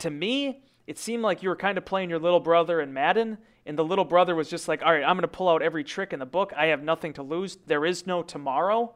to 0.00 0.10
me, 0.10 0.62
it 0.86 0.98
seemed 0.98 1.22
like 1.22 1.42
you 1.42 1.48
were 1.48 1.56
kind 1.56 1.78
of 1.78 1.84
playing 1.84 2.10
your 2.10 2.18
little 2.18 2.40
brother 2.40 2.80
in 2.80 2.92
Madden, 2.92 3.38
and 3.66 3.78
the 3.78 3.84
little 3.84 4.04
brother 4.04 4.34
was 4.34 4.50
just 4.50 4.66
like, 4.68 4.82
all 4.82 4.92
right, 4.92 5.04
I'm 5.04 5.16
going 5.16 5.22
to 5.22 5.28
pull 5.28 5.48
out 5.48 5.62
every 5.62 5.84
trick 5.84 6.12
in 6.12 6.18
the 6.18 6.26
book. 6.26 6.52
I 6.56 6.66
have 6.66 6.82
nothing 6.82 7.12
to 7.14 7.22
lose. 7.22 7.58
There 7.66 7.84
is 7.84 8.06
no 8.06 8.22
tomorrow. 8.22 8.94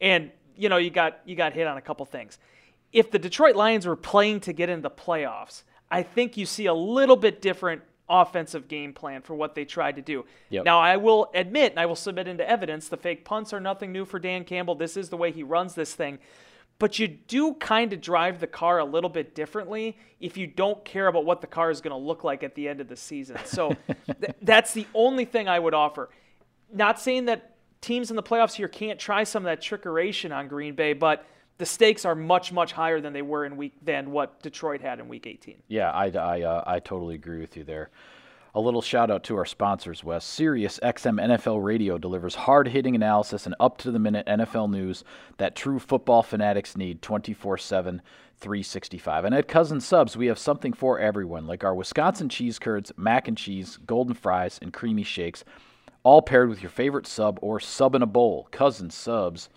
And, 0.00 0.30
you 0.56 0.68
know, 0.68 0.76
you 0.76 0.90
got, 0.90 1.20
you 1.24 1.36
got 1.36 1.52
hit 1.52 1.66
on 1.66 1.76
a 1.76 1.82
couple 1.82 2.06
things. 2.06 2.38
If 2.92 3.10
the 3.10 3.18
Detroit 3.18 3.56
Lions 3.56 3.86
were 3.86 3.96
playing 3.96 4.40
to 4.40 4.52
get 4.52 4.68
into 4.68 4.82
the 4.82 4.90
playoffs, 4.90 5.64
I 5.90 6.02
think 6.02 6.36
you 6.36 6.46
see 6.46 6.66
a 6.66 6.74
little 6.74 7.16
bit 7.16 7.42
different 7.42 7.82
offensive 8.08 8.68
game 8.68 8.92
plan 8.92 9.22
for 9.22 9.34
what 9.34 9.54
they 9.54 9.64
tried 9.64 9.96
to 9.96 10.02
do. 10.02 10.24
Yep. 10.50 10.64
Now, 10.64 10.80
I 10.80 10.96
will 10.96 11.30
admit, 11.34 11.72
and 11.72 11.80
I 11.80 11.86
will 11.86 11.96
submit 11.96 12.28
into 12.28 12.48
evidence, 12.48 12.88
the 12.88 12.96
fake 12.96 13.24
punts 13.24 13.52
are 13.52 13.60
nothing 13.60 13.92
new 13.92 14.04
for 14.04 14.18
Dan 14.18 14.44
Campbell. 14.44 14.74
This 14.74 14.96
is 14.96 15.08
the 15.08 15.16
way 15.16 15.32
he 15.32 15.42
runs 15.42 15.74
this 15.74 15.94
thing 15.94 16.18
but 16.78 16.98
you 16.98 17.08
do 17.08 17.54
kind 17.54 17.92
of 17.92 18.00
drive 18.00 18.40
the 18.40 18.46
car 18.46 18.78
a 18.78 18.84
little 18.84 19.10
bit 19.10 19.34
differently 19.34 19.96
if 20.20 20.36
you 20.36 20.46
don't 20.46 20.84
care 20.84 21.06
about 21.06 21.24
what 21.24 21.40
the 21.40 21.46
car 21.46 21.70
is 21.70 21.80
going 21.80 21.92
to 21.92 22.06
look 22.06 22.24
like 22.24 22.42
at 22.42 22.54
the 22.54 22.68
end 22.68 22.80
of 22.80 22.88
the 22.88 22.96
season. 22.96 23.38
So 23.44 23.76
th- 24.06 24.34
that's 24.42 24.72
the 24.72 24.86
only 24.94 25.24
thing 25.24 25.48
I 25.48 25.58
would 25.58 25.74
offer. 25.74 26.10
Not 26.72 27.00
saying 27.00 27.26
that 27.26 27.54
teams 27.80 28.10
in 28.10 28.16
the 28.16 28.22
playoffs 28.22 28.54
here 28.54 28.68
can't 28.68 28.98
try 28.98 29.24
some 29.24 29.44
of 29.44 29.46
that 29.46 29.60
trickeration 29.60 30.34
on 30.34 30.48
Green 30.48 30.74
Bay, 30.74 30.94
but 30.94 31.24
the 31.58 31.66
stakes 31.66 32.04
are 32.04 32.14
much 32.14 32.52
much 32.52 32.72
higher 32.72 33.00
than 33.00 33.12
they 33.12 33.22
were 33.22 33.44
in 33.44 33.56
week 33.56 33.74
than 33.82 34.10
what 34.10 34.42
Detroit 34.42 34.80
had 34.80 34.98
in 34.98 35.08
week 35.08 35.26
18. 35.26 35.56
Yeah, 35.68 35.90
I 35.90 36.06
I, 36.08 36.42
uh, 36.42 36.64
I 36.66 36.80
totally 36.80 37.14
agree 37.14 37.40
with 37.40 37.56
you 37.56 37.64
there. 37.64 37.90
A 38.56 38.60
little 38.60 38.82
shout 38.82 39.10
out 39.10 39.24
to 39.24 39.36
our 39.36 39.44
sponsors, 39.44 40.04
Wes. 40.04 40.24
Sirius 40.24 40.78
XM 40.80 41.20
NFL 41.20 41.64
Radio 41.64 41.98
delivers 41.98 42.36
hard 42.36 42.68
hitting 42.68 42.94
analysis 42.94 43.46
and 43.46 43.54
up 43.58 43.78
to 43.78 43.90
the 43.90 43.98
minute 43.98 44.24
NFL 44.28 44.70
news 44.70 45.02
that 45.38 45.56
true 45.56 45.80
football 45.80 46.22
fanatics 46.22 46.76
need 46.76 47.02
24 47.02 47.58
7, 47.58 48.00
365. 48.38 49.24
And 49.24 49.34
at 49.34 49.48
Cousins 49.48 49.84
Subs, 49.84 50.16
we 50.16 50.26
have 50.26 50.38
something 50.38 50.72
for 50.72 51.00
everyone, 51.00 51.48
like 51.48 51.64
our 51.64 51.74
Wisconsin 51.74 52.28
cheese 52.28 52.60
curds, 52.60 52.92
mac 52.96 53.26
and 53.26 53.36
cheese, 53.36 53.76
golden 53.88 54.14
fries, 54.14 54.60
and 54.62 54.72
creamy 54.72 55.02
shakes, 55.02 55.42
all 56.04 56.22
paired 56.22 56.48
with 56.48 56.62
your 56.62 56.70
favorite 56.70 57.08
sub 57.08 57.40
or 57.42 57.58
sub 57.58 57.96
in 57.96 58.02
a 58.02 58.06
bowl. 58.06 58.46
Cousins 58.52 58.94
Subs, 58.94 59.48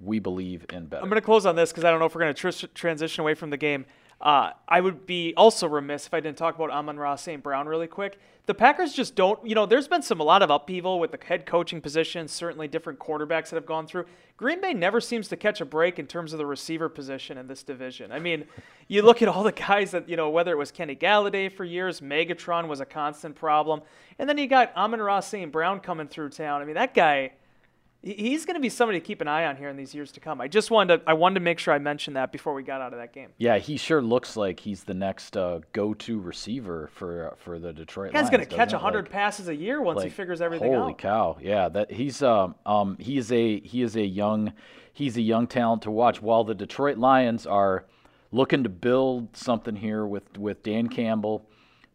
we 0.00 0.18
believe 0.18 0.64
in 0.72 0.86
better. 0.86 1.02
I'm 1.02 1.10
going 1.10 1.20
to 1.20 1.26
close 1.26 1.44
on 1.44 1.56
this 1.56 1.72
because 1.72 1.84
I 1.84 1.90
don't 1.90 2.00
know 2.00 2.06
if 2.06 2.14
we're 2.14 2.22
going 2.22 2.34
to 2.34 2.52
tr- 2.52 2.66
transition 2.74 3.20
away 3.20 3.34
from 3.34 3.50
the 3.50 3.58
game. 3.58 3.84
Uh, 4.20 4.50
I 4.68 4.80
would 4.82 5.06
be 5.06 5.32
also 5.34 5.66
remiss 5.66 6.06
if 6.06 6.12
I 6.12 6.20
didn't 6.20 6.36
talk 6.36 6.54
about 6.54 6.70
Amon-Ra 6.70 7.16
St. 7.16 7.42
Brown 7.42 7.66
really 7.66 7.86
quick. 7.86 8.18
The 8.44 8.54
Packers 8.54 8.92
just 8.92 9.14
don't, 9.14 9.42
you 9.46 9.54
know, 9.54 9.64
there's 9.64 9.88
been 9.88 10.02
some 10.02 10.20
a 10.20 10.24
lot 10.24 10.42
of 10.42 10.50
upheaval 10.50 11.00
with 11.00 11.12
the 11.12 11.18
head 11.24 11.46
coaching 11.46 11.80
position, 11.80 12.28
certainly 12.28 12.68
different 12.68 12.98
quarterbacks 12.98 13.48
that 13.50 13.54
have 13.54 13.64
gone 13.64 13.86
through. 13.86 14.04
Green 14.36 14.60
Bay 14.60 14.74
never 14.74 15.00
seems 15.00 15.28
to 15.28 15.36
catch 15.36 15.60
a 15.62 15.64
break 15.64 15.98
in 15.98 16.06
terms 16.06 16.32
of 16.32 16.38
the 16.38 16.44
receiver 16.44 16.88
position 16.88 17.38
in 17.38 17.46
this 17.46 17.62
division. 17.62 18.12
I 18.12 18.18
mean, 18.18 18.44
you 18.88 19.02
look 19.02 19.22
at 19.22 19.28
all 19.28 19.42
the 19.42 19.52
guys 19.52 19.92
that, 19.92 20.08
you 20.08 20.16
know, 20.16 20.28
whether 20.28 20.52
it 20.52 20.58
was 20.58 20.70
Kenny 20.70 20.96
Golladay 20.96 21.50
for 21.50 21.64
years, 21.64 22.00
Megatron 22.00 22.66
was 22.66 22.80
a 22.80 22.86
constant 22.86 23.36
problem, 23.36 23.80
and 24.18 24.28
then 24.28 24.36
you 24.36 24.48
got 24.48 24.74
Amon-Ra 24.76 25.20
St. 25.20 25.50
Brown 25.50 25.80
coming 25.80 26.08
through 26.08 26.30
town. 26.30 26.60
I 26.60 26.64
mean, 26.66 26.74
that 26.74 26.92
guy 26.92 27.32
he's 28.02 28.46
going 28.46 28.54
to 28.54 28.60
be 28.60 28.68
somebody 28.68 28.98
to 28.98 29.04
keep 29.04 29.20
an 29.20 29.28
eye 29.28 29.44
on 29.44 29.56
here 29.56 29.68
in 29.68 29.76
these 29.76 29.94
years 29.94 30.10
to 30.12 30.20
come. 30.20 30.40
I 30.40 30.48
just 30.48 30.70
wanted 30.70 30.98
to 30.98 31.10
I 31.10 31.12
wanted 31.12 31.34
to 31.34 31.40
make 31.40 31.58
sure 31.58 31.74
I 31.74 31.78
mentioned 31.78 32.16
that 32.16 32.32
before 32.32 32.54
we 32.54 32.62
got 32.62 32.80
out 32.80 32.92
of 32.92 32.98
that 32.98 33.12
game. 33.12 33.30
Yeah, 33.38 33.58
he 33.58 33.76
sure 33.76 34.00
looks 34.02 34.36
like 34.36 34.60
he's 34.60 34.84
the 34.84 34.94
next 34.94 35.36
uh, 35.36 35.60
go-to 35.72 36.18
receiver 36.18 36.90
for 36.94 37.32
uh, 37.32 37.34
for 37.36 37.58
the 37.58 37.72
Detroit. 37.72 38.14
Lions. 38.14 38.28
He's 38.28 38.36
going 38.36 38.46
to 38.46 38.54
catch 38.56 38.72
hundred 38.72 39.04
like, 39.04 39.12
passes 39.12 39.48
a 39.48 39.54
year 39.54 39.80
once 39.82 39.98
like, 39.98 40.04
he 40.06 40.10
figures 40.10 40.40
everything 40.40 40.72
holy 40.72 40.78
out. 40.78 40.82
Holy 40.82 40.94
cow! 40.94 41.36
Yeah, 41.40 41.68
that 41.68 41.92
he's 41.92 42.22
um 42.22 42.54
um 42.64 42.96
he's 42.98 43.30
a 43.32 43.60
he 43.60 43.82
is 43.82 43.96
a 43.96 44.04
young 44.04 44.52
he's 44.92 45.16
a 45.16 45.22
young 45.22 45.46
talent 45.46 45.82
to 45.82 45.90
watch. 45.90 46.22
While 46.22 46.44
the 46.44 46.54
Detroit 46.54 46.98
Lions 46.98 47.46
are 47.46 47.84
looking 48.32 48.62
to 48.62 48.68
build 48.68 49.36
something 49.36 49.76
here 49.76 50.06
with 50.06 50.38
with 50.38 50.62
Dan 50.62 50.88
Campbell 50.88 51.46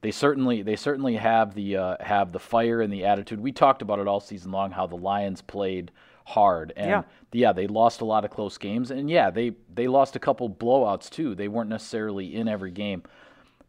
they 0.05 0.11
certainly 0.11 0.61
they 0.61 0.75
certainly 0.75 1.15
have 1.15 1.55
the 1.55 1.77
uh, 1.77 1.97
have 1.99 2.31
the 2.31 2.37
fire 2.37 2.79
and 2.79 2.93
the 2.93 3.05
attitude. 3.05 3.39
We 3.39 3.51
talked 3.51 3.81
about 3.81 3.97
it 3.97 4.07
all 4.07 4.19
season 4.19 4.51
long 4.51 4.69
how 4.69 4.85
the 4.85 4.95
Lions 4.95 5.41
played 5.41 5.89
hard 6.25 6.73
and 6.77 6.89
yeah. 6.89 7.01
yeah 7.31 7.51
they 7.51 7.65
lost 7.65 8.01
a 8.01 8.05
lot 8.05 8.23
of 8.23 8.29
close 8.29 8.57
games 8.57 8.89
and 8.89 9.11
yeah 9.11 9.29
they 9.29 9.53
they 9.73 9.87
lost 9.87 10.15
a 10.15 10.19
couple 10.19 10.47
blowouts 10.47 11.09
too. 11.09 11.33
They 11.33 11.47
weren't 11.47 11.71
necessarily 11.71 12.35
in 12.35 12.47
every 12.47 12.69
game. 12.69 13.01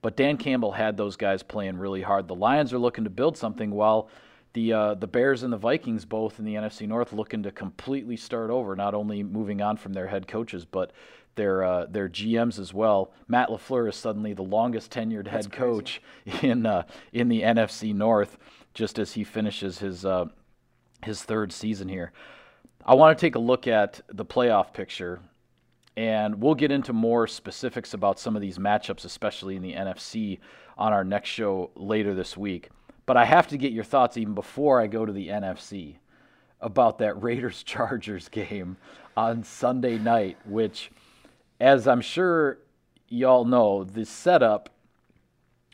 But 0.03 0.15
Dan 0.15 0.37
Campbell 0.37 0.73
had 0.73 0.99
those 0.99 1.17
guys 1.17 1.43
playing 1.43 1.79
really 1.79 2.03
hard. 2.03 2.29
The 2.29 2.35
Lions 2.35 2.75
are 2.75 2.79
looking 2.79 3.05
to 3.05 3.11
build 3.11 3.39
something 3.39 3.71
while 3.71 4.11
the 4.53 4.75
uh, 4.75 4.95
the 4.95 5.07
Bears 5.07 5.43
and 5.43 5.51
the 5.51 5.57
Vikings 5.57 6.05
both 6.05 6.39
in 6.39 6.45
the 6.45 6.57
NFC 6.57 6.87
North 6.87 7.15
looking 7.15 7.45
to 7.45 7.51
completely 7.51 8.19
start 8.19 8.51
over, 8.51 8.77
not 8.77 8.93
only 8.93 9.23
moving 9.23 9.63
on 9.63 9.79
from 9.79 9.95
their 9.95 10.09
head 10.09 10.29
coaches, 10.29 10.67
but 10.67 10.93
their 11.37 11.63
uh, 11.63 11.87
their 11.87 12.09
GMs 12.09 12.59
as 12.59 12.75
well. 12.75 13.13
Matt 13.29 13.49
LaFleur 13.49 13.89
is 13.89 13.97
suddenly 13.97 14.33
the 14.33 14.43
longest 14.43 14.91
tenured 14.91 15.29
head 15.29 15.53
coach 15.53 16.03
in 16.43 16.67
uh, 16.67 16.83
in 17.13 17.29
the 17.29 17.43
NFC 17.43 17.95
North, 17.95 18.37
just 18.75 18.99
as 18.99 19.13
he 19.13 19.25
finishes 19.25 19.79
his 19.79 20.05
uh, 20.05 20.27
his 21.05 21.23
third 21.23 21.53
season 21.53 21.89
here. 21.89 22.13
I 22.85 22.95
want 22.95 23.17
to 23.17 23.21
take 23.21 23.35
a 23.35 23.41
look 23.41 23.67
at 23.67 24.01
the 24.09 24.25
playoff 24.25 24.73
picture, 24.73 25.21
and 25.97 26.41
we'll 26.41 26.55
get 26.55 26.71
into 26.71 26.93
more 26.93 27.27
specifics 27.27 27.95
about 27.95 28.19
some 28.19 28.37
of 28.37 28.43
these 28.43 28.59
matchups, 28.59 29.05
especially 29.05 29.57
in 29.57 29.63
the 29.63 29.75
NFC, 29.75 30.39
on 30.79 30.93
our 30.93 31.05
next 31.05 31.31
show 31.31 31.71
later 31.75 32.15
this 32.15 32.37
week. 32.37 32.71
But 33.07 33.17
I 33.17 33.25
have 33.25 33.49
to 33.49 33.57
get 33.57 33.73
your 33.73 33.85
thoughts 33.85 34.17
even 34.17 34.35
before 34.35 34.81
I 34.81 34.89
go 34.89 35.07
to 35.07 35.13
the 35.13 35.29
NFC 35.29 35.97
about 36.61 36.99
that 36.99 37.23
Raiders 37.23 37.63
Chargers 37.63 38.29
game 38.29 38.77
on 39.17 39.43
Sunday 39.43 39.99
night, 39.99 40.37
which, 40.45 40.91
as 41.61 41.87
I'm 41.87 42.01
sure 42.01 42.59
y'all 43.09 43.45
know, 43.45 43.85
the 43.85 44.05
setup 44.05 44.71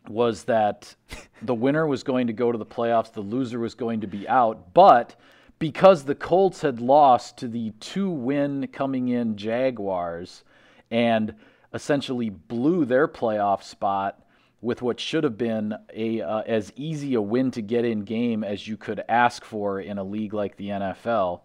was 0.09 0.45
that 0.45 0.95
the 1.43 1.55
winner 1.55 1.87
was 1.87 2.03
going 2.03 2.27
to 2.27 2.33
go 2.33 2.53
to 2.53 2.59
the 2.59 2.67
playoffs, 2.67 3.12
the 3.12 3.21
loser 3.21 3.59
was 3.59 3.75
going 3.75 4.01
to 4.01 4.07
be 4.07 4.29
out. 4.29 4.75
But 4.75 5.17
because 5.59 6.05
the 6.05 6.15
Colts 6.15 6.62
had 6.62 6.81
lost 6.81 7.39
to 7.39 7.49
the 7.49 7.71
two 7.79 8.11
win 8.11 8.67
coming 8.73 9.09
in 9.09 9.37
Jaguars 9.37 10.45
and 10.91 11.35
essentially 11.73 12.31
blew 12.31 12.85
their 12.85 13.09
playoff 13.09 13.62
spot 13.62 14.19
with 14.61 14.83
what 14.83 15.01
should 15.01 15.25
have 15.25 15.39
been 15.39 15.75
a 15.93 16.21
uh, 16.21 16.43
as 16.43 16.73
easy 16.77 17.15
a 17.15 17.21
win 17.21 17.51
to 17.51 17.62
get 17.62 17.85
in 17.85 18.03
game 18.03 18.45
as 18.45 18.69
you 18.69 18.77
could 18.77 19.03
ask 19.09 19.45
for 19.45 19.81
in 19.81 19.99
a 19.99 20.05
league 20.05 20.35
like 20.35 20.57
the 20.57 20.69
NFL. 20.69 21.41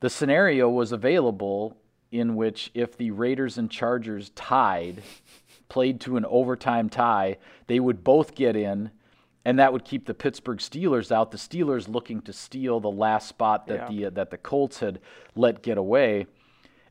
The 0.00 0.10
scenario 0.10 0.68
was 0.68 0.92
available 0.92 1.76
in 2.10 2.34
which 2.34 2.70
if 2.74 2.96
the 2.96 3.10
Raiders 3.10 3.58
and 3.58 3.70
Chargers 3.70 4.30
tied, 4.30 5.02
played 5.68 6.00
to 6.00 6.16
an 6.16 6.24
overtime 6.24 6.88
tie, 6.88 7.38
they 7.66 7.80
would 7.80 8.02
both 8.02 8.34
get 8.34 8.56
in 8.56 8.90
and 9.44 9.58
that 9.58 9.72
would 9.72 9.84
keep 9.84 10.06
the 10.06 10.14
Pittsburgh 10.14 10.58
Steelers 10.58 11.10
out. 11.10 11.30
The 11.30 11.38
Steelers 11.38 11.88
looking 11.88 12.20
to 12.22 12.32
steal 12.32 12.80
the 12.80 12.90
last 12.90 13.28
spot 13.28 13.66
that 13.68 13.74
yeah. 13.74 13.88
the 13.88 14.06
uh, 14.06 14.10
that 14.10 14.30
the 14.30 14.38
Colts 14.38 14.80
had 14.80 15.00
let 15.34 15.62
get 15.62 15.78
away. 15.78 16.26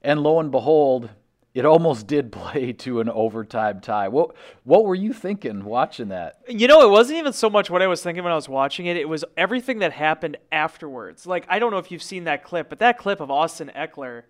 And 0.01 0.21
lo 0.23 0.39
and 0.39 0.49
behold, 0.49 1.09
it 1.53 1.65
almost 1.65 2.07
did 2.07 2.31
play 2.33 2.73
to 2.73 3.01
an 3.01 3.09
overtime 3.09 3.81
tie. 3.81 4.07
What 4.07 4.35
what 4.63 4.85
were 4.85 4.95
you 4.95 5.13
thinking 5.13 5.63
watching 5.63 6.09
that? 6.09 6.39
You 6.47 6.67
know, 6.67 6.81
it 6.81 6.89
wasn't 6.89 7.19
even 7.19 7.33
so 7.33 7.49
much 7.49 7.69
what 7.69 7.81
I 7.81 7.88
was 7.88 8.01
thinking 8.01 8.23
when 8.23 8.33
I 8.33 8.35
was 8.35 8.49
watching 8.49 8.88
it. 8.88 8.97
It 8.97 9.07
was 9.07 9.23
everything 9.38 9.79
that 9.79 9.93
happened 9.93 10.38
afterwards. 10.51 11.27
Like 11.27 11.45
I 11.49 11.59
don't 11.59 11.71
know 11.71 11.77
if 11.77 11.91
you've 11.91 12.03
seen 12.03 12.23
that 12.23 12.43
clip, 12.43 12.69
but 12.69 12.79
that 12.79 12.97
clip 12.97 13.19
of 13.19 13.29
Austin 13.29 13.71
Ekeler 13.75 14.23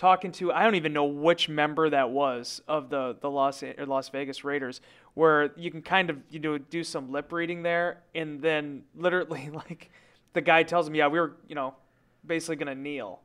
talking 0.00 0.32
to 0.32 0.52
I 0.52 0.64
don't 0.64 0.76
even 0.76 0.92
know 0.92 1.04
which 1.04 1.48
member 1.48 1.90
that 1.90 2.10
was 2.10 2.62
of 2.66 2.88
the 2.88 3.16
the 3.20 3.30
Las 3.30 3.62
Las 3.86 4.08
Vegas 4.08 4.44
Raiders, 4.44 4.80
where 5.14 5.52
you 5.56 5.70
can 5.70 5.82
kind 5.82 6.10
of 6.10 6.18
you 6.30 6.40
know 6.40 6.58
do 6.58 6.82
some 6.82 7.12
lip 7.12 7.32
reading 7.32 7.62
there, 7.62 8.02
and 8.14 8.40
then 8.40 8.82
literally 8.96 9.50
like 9.52 9.90
the 10.32 10.40
guy 10.40 10.62
tells 10.62 10.88
him, 10.88 10.94
yeah, 10.94 11.08
we 11.08 11.20
were 11.20 11.36
you 11.48 11.54
know 11.54 11.74
basically 12.26 12.56
gonna 12.56 12.74
kneel 12.74 13.20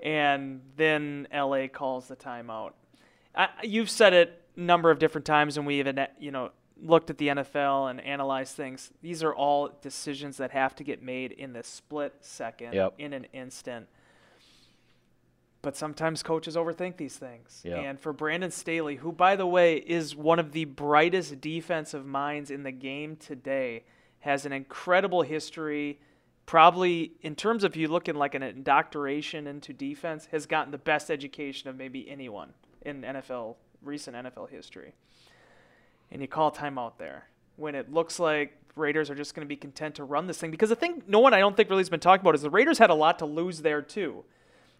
and 0.00 0.60
then 0.76 1.26
LA 1.34 1.68
calls 1.68 2.08
the 2.08 2.16
timeout. 2.16 2.72
I, 3.34 3.48
you've 3.62 3.90
said 3.90 4.12
it 4.12 4.42
a 4.56 4.60
number 4.60 4.90
of 4.90 4.98
different 4.98 5.24
times, 5.24 5.56
and 5.56 5.66
we 5.66 5.78
even 5.78 6.06
you 6.18 6.30
know 6.30 6.50
looked 6.82 7.08
at 7.08 7.18
the 7.18 7.28
NFL 7.28 7.90
and 7.90 8.00
analyzed 8.00 8.54
things. 8.54 8.90
These 9.02 9.22
are 9.22 9.34
all 9.34 9.70
decisions 9.80 10.36
that 10.36 10.50
have 10.50 10.74
to 10.76 10.84
get 10.84 11.02
made 11.02 11.32
in 11.32 11.52
the 11.52 11.62
split 11.62 12.14
second, 12.20 12.74
yep. 12.74 12.94
in 12.98 13.12
an 13.12 13.26
instant. 13.32 13.86
But 15.66 15.76
sometimes 15.76 16.22
coaches 16.22 16.54
overthink 16.54 16.96
these 16.96 17.16
things. 17.16 17.62
Yep. 17.64 17.78
And 17.84 17.98
for 17.98 18.12
Brandon 18.12 18.52
Staley, 18.52 18.94
who, 18.94 19.10
by 19.10 19.34
the 19.34 19.48
way, 19.48 19.78
is 19.78 20.14
one 20.14 20.38
of 20.38 20.52
the 20.52 20.64
brightest 20.64 21.40
defensive 21.40 22.06
minds 22.06 22.52
in 22.52 22.62
the 22.62 22.70
game 22.70 23.16
today, 23.16 23.82
has 24.20 24.46
an 24.46 24.52
incredible 24.52 25.22
history 25.22 25.98
probably 26.46 27.14
in 27.22 27.34
terms 27.34 27.64
of 27.64 27.74
you 27.74 27.88
looking 27.88 28.14
like 28.14 28.36
an 28.36 28.44
indoctrination 28.44 29.48
into 29.48 29.72
defense 29.72 30.28
has 30.30 30.46
gotten 30.46 30.70
the 30.70 30.78
best 30.78 31.10
education 31.10 31.68
of 31.68 31.74
maybe 31.74 32.08
anyone 32.08 32.52
in 32.82 33.02
NFL 33.02 33.56
recent 33.82 34.16
NFL 34.16 34.48
history. 34.48 34.94
And 36.12 36.22
you 36.22 36.28
call 36.28 36.52
timeout 36.52 36.92
there 36.96 37.26
when 37.56 37.74
it 37.74 37.92
looks 37.92 38.20
like 38.20 38.56
Raiders 38.76 39.10
are 39.10 39.16
just 39.16 39.34
going 39.34 39.44
to 39.44 39.48
be 39.48 39.56
content 39.56 39.96
to 39.96 40.04
run 40.04 40.28
this 40.28 40.38
thing 40.38 40.52
because 40.52 40.68
the 40.68 40.76
thing 40.76 41.02
no 41.08 41.18
one 41.18 41.34
I 41.34 41.40
don't 41.40 41.56
think 41.56 41.68
really 41.70 41.80
has 41.80 41.90
been 41.90 41.98
talking 41.98 42.20
about 42.20 42.36
is 42.36 42.42
the 42.42 42.50
Raiders 42.50 42.78
had 42.78 42.90
a 42.90 42.94
lot 42.94 43.18
to 43.18 43.26
lose 43.26 43.62
there 43.62 43.82
too. 43.82 44.24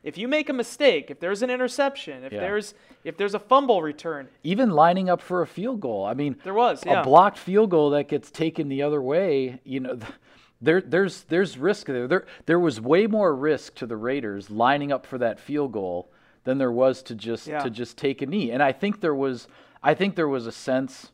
If 0.06 0.16
you 0.16 0.28
make 0.28 0.48
a 0.48 0.52
mistake, 0.52 1.10
if 1.10 1.18
there's 1.18 1.42
an 1.42 1.50
interception, 1.50 2.22
if 2.22 2.32
yeah. 2.32 2.38
there's 2.38 2.74
if 3.02 3.16
there's 3.16 3.34
a 3.34 3.40
fumble 3.40 3.82
return, 3.82 4.28
even 4.44 4.70
lining 4.70 5.10
up 5.10 5.20
for 5.20 5.42
a 5.42 5.48
field 5.48 5.80
goal. 5.80 6.04
I 6.04 6.14
mean, 6.14 6.36
there 6.44 6.54
was 6.54 6.86
yeah. 6.86 7.00
a 7.00 7.04
blocked 7.04 7.38
field 7.38 7.70
goal 7.70 7.90
that 7.90 8.06
gets 8.06 8.30
taken 8.30 8.68
the 8.68 8.82
other 8.82 9.02
way. 9.02 9.60
You 9.64 9.80
know, 9.80 9.98
there, 10.62 10.80
there's 10.80 11.24
there's 11.24 11.58
risk 11.58 11.88
there. 11.88 12.06
There 12.06 12.24
there 12.46 12.60
was 12.60 12.80
way 12.80 13.08
more 13.08 13.34
risk 13.34 13.74
to 13.76 13.86
the 13.86 13.96
Raiders 13.96 14.48
lining 14.48 14.92
up 14.92 15.04
for 15.06 15.18
that 15.18 15.40
field 15.40 15.72
goal 15.72 16.08
than 16.44 16.58
there 16.58 16.70
was 16.70 17.02
to 17.02 17.16
just 17.16 17.48
yeah. 17.48 17.58
to 17.58 17.68
just 17.68 17.96
take 17.96 18.22
a 18.22 18.26
knee. 18.26 18.52
And 18.52 18.62
I 18.62 18.70
think 18.70 19.00
there 19.00 19.14
was 19.14 19.48
I 19.82 19.94
think 19.94 20.14
there 20.14 20.28
was 20.28 20.46
a 20.46 20.52
sense 20.52 21.10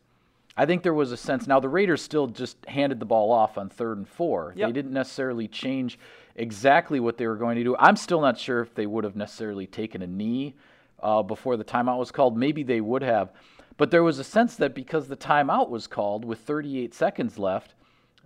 I 0.54 0.66
think 0.66 0.82
there 0.82 0.92
was 0.92 1.12
a 1.12 1.16
sense 1.16 1.46
now 1.46 1.60
the 1.60 1.68
Raiders 1.70 2.02
still 2.02 2.26
just 2.26 2.62
handed 2.66 3.00
the 3.00 3.06
ball 3.06 3.32
off 3.32 3.56
on 3.56 3.70
third 3.70 3.96
and 3.96 4.06
four. 4.06 4.52
Yep. 4.54 4.68
They 4.68 4.72
didn't 4.72 4.92
necessarily 4.92 5.48
change 5.48 5.98
exactly 6.36 7.00
what 7.00 7.18
they 7.18 7.26
were 7.26 7.36
going 7.36 7.56
to 7.56 7.64
do. 7.64 7.76
I'm 7.78 7.96
still 7.96 8.20
not 8.20 8.38
sure 8.38 8.60
if 8.60 8.74
they 8.74 8.86
would 8.86 9.04
have 9.04 9.16
necessarily 9.16 9.66
taken 9.66 10.02
a 10.02 10.06
knee 10.06 10.54
uh, 11.02 11.22
before 11.22 11.56
the 11.56 11.64
timeout 11.64 11.98
was 11.98 12.10
called. 12.10 12.36
Maybe 12.36 12.62
they 12.62 12.80
would 12.80 13.02
have. 13.02 13.32
But 13.76 13.90
there 13.90 14.02
was 14.02 14.18
a 14.18 14.24
sense 14.24 14.56
that 14.56 14.74
because 14.74 15.08
the 15.08 15.16
timeout 15.16 15.68
was 15.68 15.86
called 15.86 16.24
with 16.24 16.40
38 16.40 16.94
seconds 16.94 17.38
left, 17.38 17.74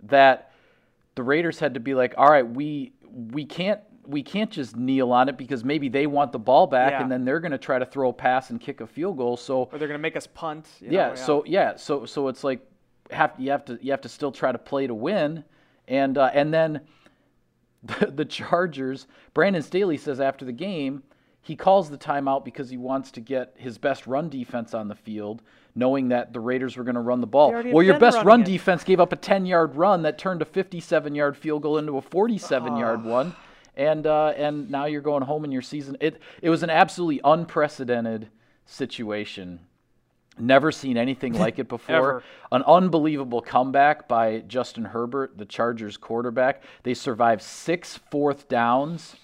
that 0.03 0.51
the 1.15 1.23
Raiders 1.23 1.59
had 1.59 1.73
to 1.73 1.79
be 1.79 1.93
like, 1.93 2.13
all 2.17 2.29
right, 2.29 2.47
we 2.47 2.93
we 3.11 3.45
can't 3.45 3.81
we 4.05 4.23
can't 4.23 4.51
just 4.51 4.75
kneel 4.75 5.11
on 5.11 5.27
it 5.27 5.37
because 5.37 5.63
maybe 5.63 5.89
they 5.89 6.07
want 6.07 6.31
the 6.31 6.39
ball 6.39 6.67
back 6.67 6.91
yeah. 6.91 7.01
and 7.01 7.11
then 7.11 7.25
they're 7.25 7.39
going 7.39 7.51
to 7.51 7.57
try 7.57 7.77
to 7.77 7.85
throw 7.85 8.09
a 8.09 8.13
pass 8.13 8.49
and 8.51 8.61
kick 8.61 8.79
a 8.79 8.87
field 8.87 9.17
goal. 9.17 9.35
So 9.35 9.69
or 9.71 9.77
they're 9.77 9.87
going 9.87 9.99
to 9.99 10.01
make 10.01 10.15
us 10.15 10.27
punt. 10.27 10.67
Yeah, 10.79 10.89
know, 10.89 10.97
yeah, 10.97 11.15
So 11.15 11.43
yeah. 11.45 11.75
So 11.75 12.05
so 12.05 12.27
it's 12.27 12.43
like 12.43 12.61
have 13.11 13.33
you 13.37 13.51
have 13.51 13.65
to 13.65 13.79
you 13.81 13.91
have 13.91 14.01
to 14.01 14.09
still 14.09 14.31
try 14.31 14.51
to 14.51 14.57
play 14.57 14.87
to 14.87 14.93
win, 14.93 15.43
and 15.87 16.17
uh, 16.17 16.29
and 16.33 16.53
then 16.53 16.81
the, 17.83 18.05
the 18.15 18.25
Chargers. 18.25 19.07
Brandon 19.33 19.61
Staley 19.61 19.97
says 19.97 20.19
after 20.19 20.45
the 20.45 20.51
game 20.51 21.03
he 21.47 21.55
calls 21.55 21.89
the 21.89 21.97
timeout 21.97 22.43
because 22.43 22.69
he 22.69 22.75
wants 22.75 23.09
to 23.11 23.21
get 23.21 23.53
his 23.55 23.77
best 23.77 24.05
run 24.05 24.27
defense 24.27 24.73
on 24.73 24.89
the 24.89 24.95
field, 24.95 25.41
knowing 25.75 26.09
that 26.09 26.33
the 26.33 26.41
Raiders 26.41 26.75
were 26.75 26.83
going 26.83 26.95
to 26.95 27.01
run 27.01 27.21
the 27.21 27.27
ball. 27.27 27.53
Well, 27.53 27.83
your 27.83 27.97
best 27.97 28.21
run 28.25 28.41
it. 28.41 28.47
defense 28.47 28.83
gave 28.83 28.99
up 28.99 29.13
a 29.13 29.15
10 29.15 29.45
yard 29.45 29.77
run 29.77 30.01
that 30.01 30.17
turned 30.17 30.41
a 30.41 30.45
57 30.45 31.15
yard 31.15 31.37
field 31.37 31.61
goal 31.61 31.77
into 31.77 31.97
a 31.97 32.01
47 32.01 32.73
oh. 32.73 32.77
yard 32.77 33.05
one. 33.05 33.33
And, 33.77 34.05
uh, 34.05 34.33
and 34.35 34.69
now 34.69 34.87
you're 34.87 34.99
going 34.99 35.23
home 35.23 35.45
in 35.45 35.53
your 35.53 35.61
season. 35.61 35.95
It, 36.01 36.21
it 36.41 36.49
was 36.49 36.63
an 36.63 36.69
absolutely 36.69 37.21
unprecedented 37.23 38.27
situation. 38.65 39.61
Never 40.39 40.71
seen 40.71 40.97
anything 40.97 41.33
like 41.39 41.59
it 41.59 41.67
before. 41.67 42.23
An 42.51 42.63
unbelievable 42.63 43.41
comeback 43.41 44.07
by 44.07 44.39
Justin 44.47 44.85
Herbert, 44.85 45.37
the 45.37 45.45
Chargers 45.45 45.97
quarterback. 45.97 46.63
They 46.83 46.93
survived 46.93 47.41
six 47.41 47.99
fourth 48.09 48.47
downs 48.47 49.15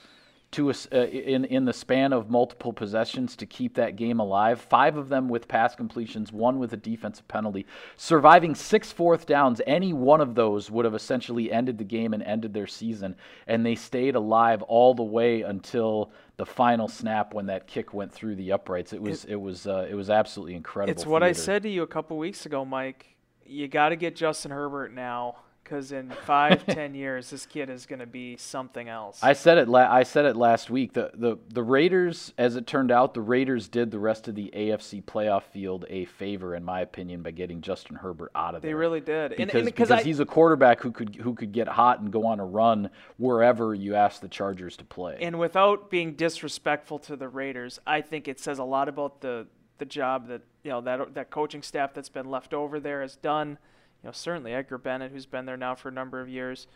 to 0.53 0.69
a, 0.69 0.73
uh, 0.91 1.05
in 1.05 1.45
in 1.45 1.65
the 1.65 1.73
span 1.73 2.13
of 2.13 2.29
multiple 2.29 2.71
possessions 2.71 3.35
to 3.35 3.45
keep 3.45 3.75
that 3.75 3.95
game 3.95 4.19
alive. 4.19 4.61
Five 4.61 4.97
of 4.97 5.09
them 5.09 5.27
with 5.27 5.47
pass 5.47 5.75
completions, 5.75 6.31
one 6.31 6.59
with 6.59 6.73
a 6.73 6.77
defensive 6.77 7.27
penalty. 7.27 7.65
Surviving 7.97 8.55
six 8.55 8.91
fourth 8.91 9.25
downs, 9.25 9.61
any 9.67 9.93
one 9.93 10.21
of 10.21 10.35
those 10.35 10.71
would 10.71 10.85
have 10.85 10.95
essentially 10.95 11.51
ended 11.51 11.77
the 11.77 11.83
game 11.83 12.13
and 12.13 12.23
ended 12.23 12.53
their 12.53 12.67
season. 12.67 13.15
And 13.47 13.65
they 13.65 13.75
stayed 13.75 14.15
alive 14.15 14.61
all 14.63 14.93
the 14.93 15.03
way 15.03 15.41
until 15.41 16.11
the 16.37 16.45
final 16.45 16.87
snap 16.87 17.33
when 17.33 17.47
that 17.47 17.67
kick 17.67 17.93
went 17.93 18.11
through 18.11 18.35
the 18.35 18.51
uprights. 18.51 18.93
It 18.93 19.01
was 19.01 19.25
it, 19.25 19.33
it 19.33 19.41
was 19.41 19.67
uh, 19.67 19.87
it 19.89 19.95
was 19.95 20.09
absolutely 20.09 20.55
incredible. 20.55 20.91
It's 20.91 21.05
what 21.05 21.21
theater. 21.21 21.39
I 21.39 21.43
said 21.43 21.63
to 21.63 21.69
you 21.69 21.83
a 21.83 21.87
couple 21.87 22.17
weeks 22.17 22.45
ago, 22.45 22.63
Mike. 22.63 23.07
You 23.45 23.67
got 23.67 23.89
to 23.89 23.97
get 23.97 24.15
Justin 24.15 24.51
Herbert 24.51 24.93
now 24.93 25.35
because 25.63 25.91
in 25.91 26.10
five, 26.26 26.65
ten 26.67 26.93
years, 26.93 27.30
this 27.30 27.45
kid 27.45 27.69
is 27.69 27.86
going 27.86 27.99
to 27.99 28.06
be 28.06 28.38
something 28.38 28.89
else. 28.89 29.19
I 29.21 29.34
said 29.34 29.58
it. 29.58 29.67
La- 29.67 29.91
I 29.91 30.04
said 30.04 30.26
it 30.26 30.36
last 30.36 30.69
week. 30.69 30.93
The, 30.93 31.12
the 31.13 31.38
the 31.49 31.63
Raiders, 31.63 32.34
as 32.38 32.56
it 32.56 32.67
turned 32.67 32.91
out, 32.91 33.13
the 33.13 33.21
Raiders 33.21 33.67
did 33.67 33.91
the 33.91 33.99
rest 33.99 34.28
of 34.28 34.36
the 34.36 34.52
AFC 34.56 35.04
playoff 35.04 35.43
field 35.43 35.86
a 35.89 36.06
favor, 36.06 36.56
in 36.56 36.63
my 36.63 36.82
opinion, 36.82 37.21
by 37.21 37.32
getting 37.32 37.62
Justin 37.62 37.95
Herbert 37.95 38.32
out 38.36 38.56
of 38.56 38.62
there. 38.62 38.71
They 38.71 38.76
really 38.76 39.02
did, 39.02 39.32
because, 39.32 39.41
and, 39.41 39.56
and 39.56 39.65
because 39.65 39.91
I, 39.91 40.04
he's 40.04 40.19
a 40.19 40.26
quarterback 40.26 40.82
who 40.82 40.91
could 40.91 41.15
who 41.15 41.34
could 41.34 41.52
get 41.52 41.67
hot 41.67 41.99
and 41.99 42.12
go 42.12 42.26
on 42.26 42.39
a 42.39 42.45
run 42.45 42.89
wherever 43.17 43.73
you 43.73 43.95
ask 43.95 44.21
the 44.21 44.30
Chargers 44.30 44.78
to 44.78 44.84
play. 44.84 45.17
And 45.21 45.39
without 45.39 45.89
being 45.89 46.13
disrespectful 46.13 46.99
to 46.99 47.15
the 47.15 47.30
Raiders, 47.30 47.80
I 47.88 48.02
think 48.02 48.28
it 48.28 48.39
says 48.39 48.60
a 48.60 48.63
lot 48.63 48.89
about 48.89 49.21
the 49.21 49.47
the 49.78 49.86
job 49.86 50.28
that 50.28 50.41
you 50.63 50.71
know 50.71 50.82
that 50.82 51.13
that 51.15 51.30
coaching 51.30 51.62
staff 51.62 51.93
that's 51.93 52.10
been 52.10 52.30
left 52.30 52.54
over 52.54 52.80
there 52.80 53.02
has 53.02 53.15
done 53.15 53.58
you 54.03 54.07
know, 54.07 54.11
certainly 54.11 54.53
Edgar 54.53 54.77
Bennett, 54.77 55.11
who's 55.11 55.25
been 55.25 55.45
there 55.45 55.57
now 55.57 55.75
for 55.75 55.89
a 55.89 55.91
number 55.91 56.19
of 56.19 56.27
years. 56.27 56.67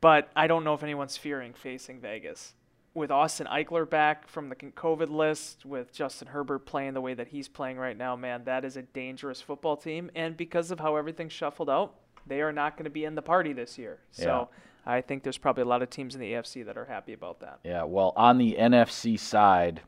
But 0.00 0.30
I 0.34 0.48
don't 0.48 0.64
know 0.64 0.74
if 0.74 0.82
anyone's 0.82 1.16
fearing 1.16 1.54
facing 1.54 2.00
Vegas. 2.00 2.54
With 2.94 3.10
Austin 3.10 3.46
Ekeler 3.46 3.88
back 3.88 4.28
from 4.28 4.48
the 4.48 4.56
COVID 4.56 5.08
list, 5.08 5.64
with 5.64 5.94
Justin 5.94 6.28
Herbert 6.28 6.66
playing 6.66 6.92
the 6.92 7.00
way 7.00 7.14
that 7.14 7.28
he's 7.28 7.48
playing 7.48 7.78
right 7.78 7.96
now, 7.96 8.16
man, 8.16 8.44
that 8.44 8.64
is 8.64 8.76
a 8.76 8.82
dangerous 8.82 9.40
football 9.40 9.76
team. 9.76 10.10
And 10.14 10.36
because 10.36 10.70
of 10.70 10.80
how 10.80 10.96
everything's 10.96 11.32
shuffled 11.32 11.70
out, 11.70 11.94
they 12.26 12.42
are 12.42 12.52
not 12.52 12.76
going 12.76 12.84
to 12.84 12.90
be 12.90 13.04
in 13.04 13.14
the 13.14 13.22
party 13.22 13.52
this 13.52 13.78
year. 13.78 14.00
So 14.10 14.48
I 14.84 15.00
think 15.00 15.22
there's 15.22 15.38
probably 15.38 15.62
a 15.62 15.66
lot 15.66 15.82
of 15.82 15.88
teams 15.88 16.14
in 16.14 16.20
the 16.20 16.32
AFC 16.32 16.66
that 16.66 16.76
are 16.76 16.84
happy 16.84 17.12
about 17.12 17.40
that. 17.40 17.60
Yeah, 17.64 17.84
well, 17.84 18.12
on 18.16 18.38
the 18.38 18.56
NFC 18.58 19.18
side, 19.18 19.80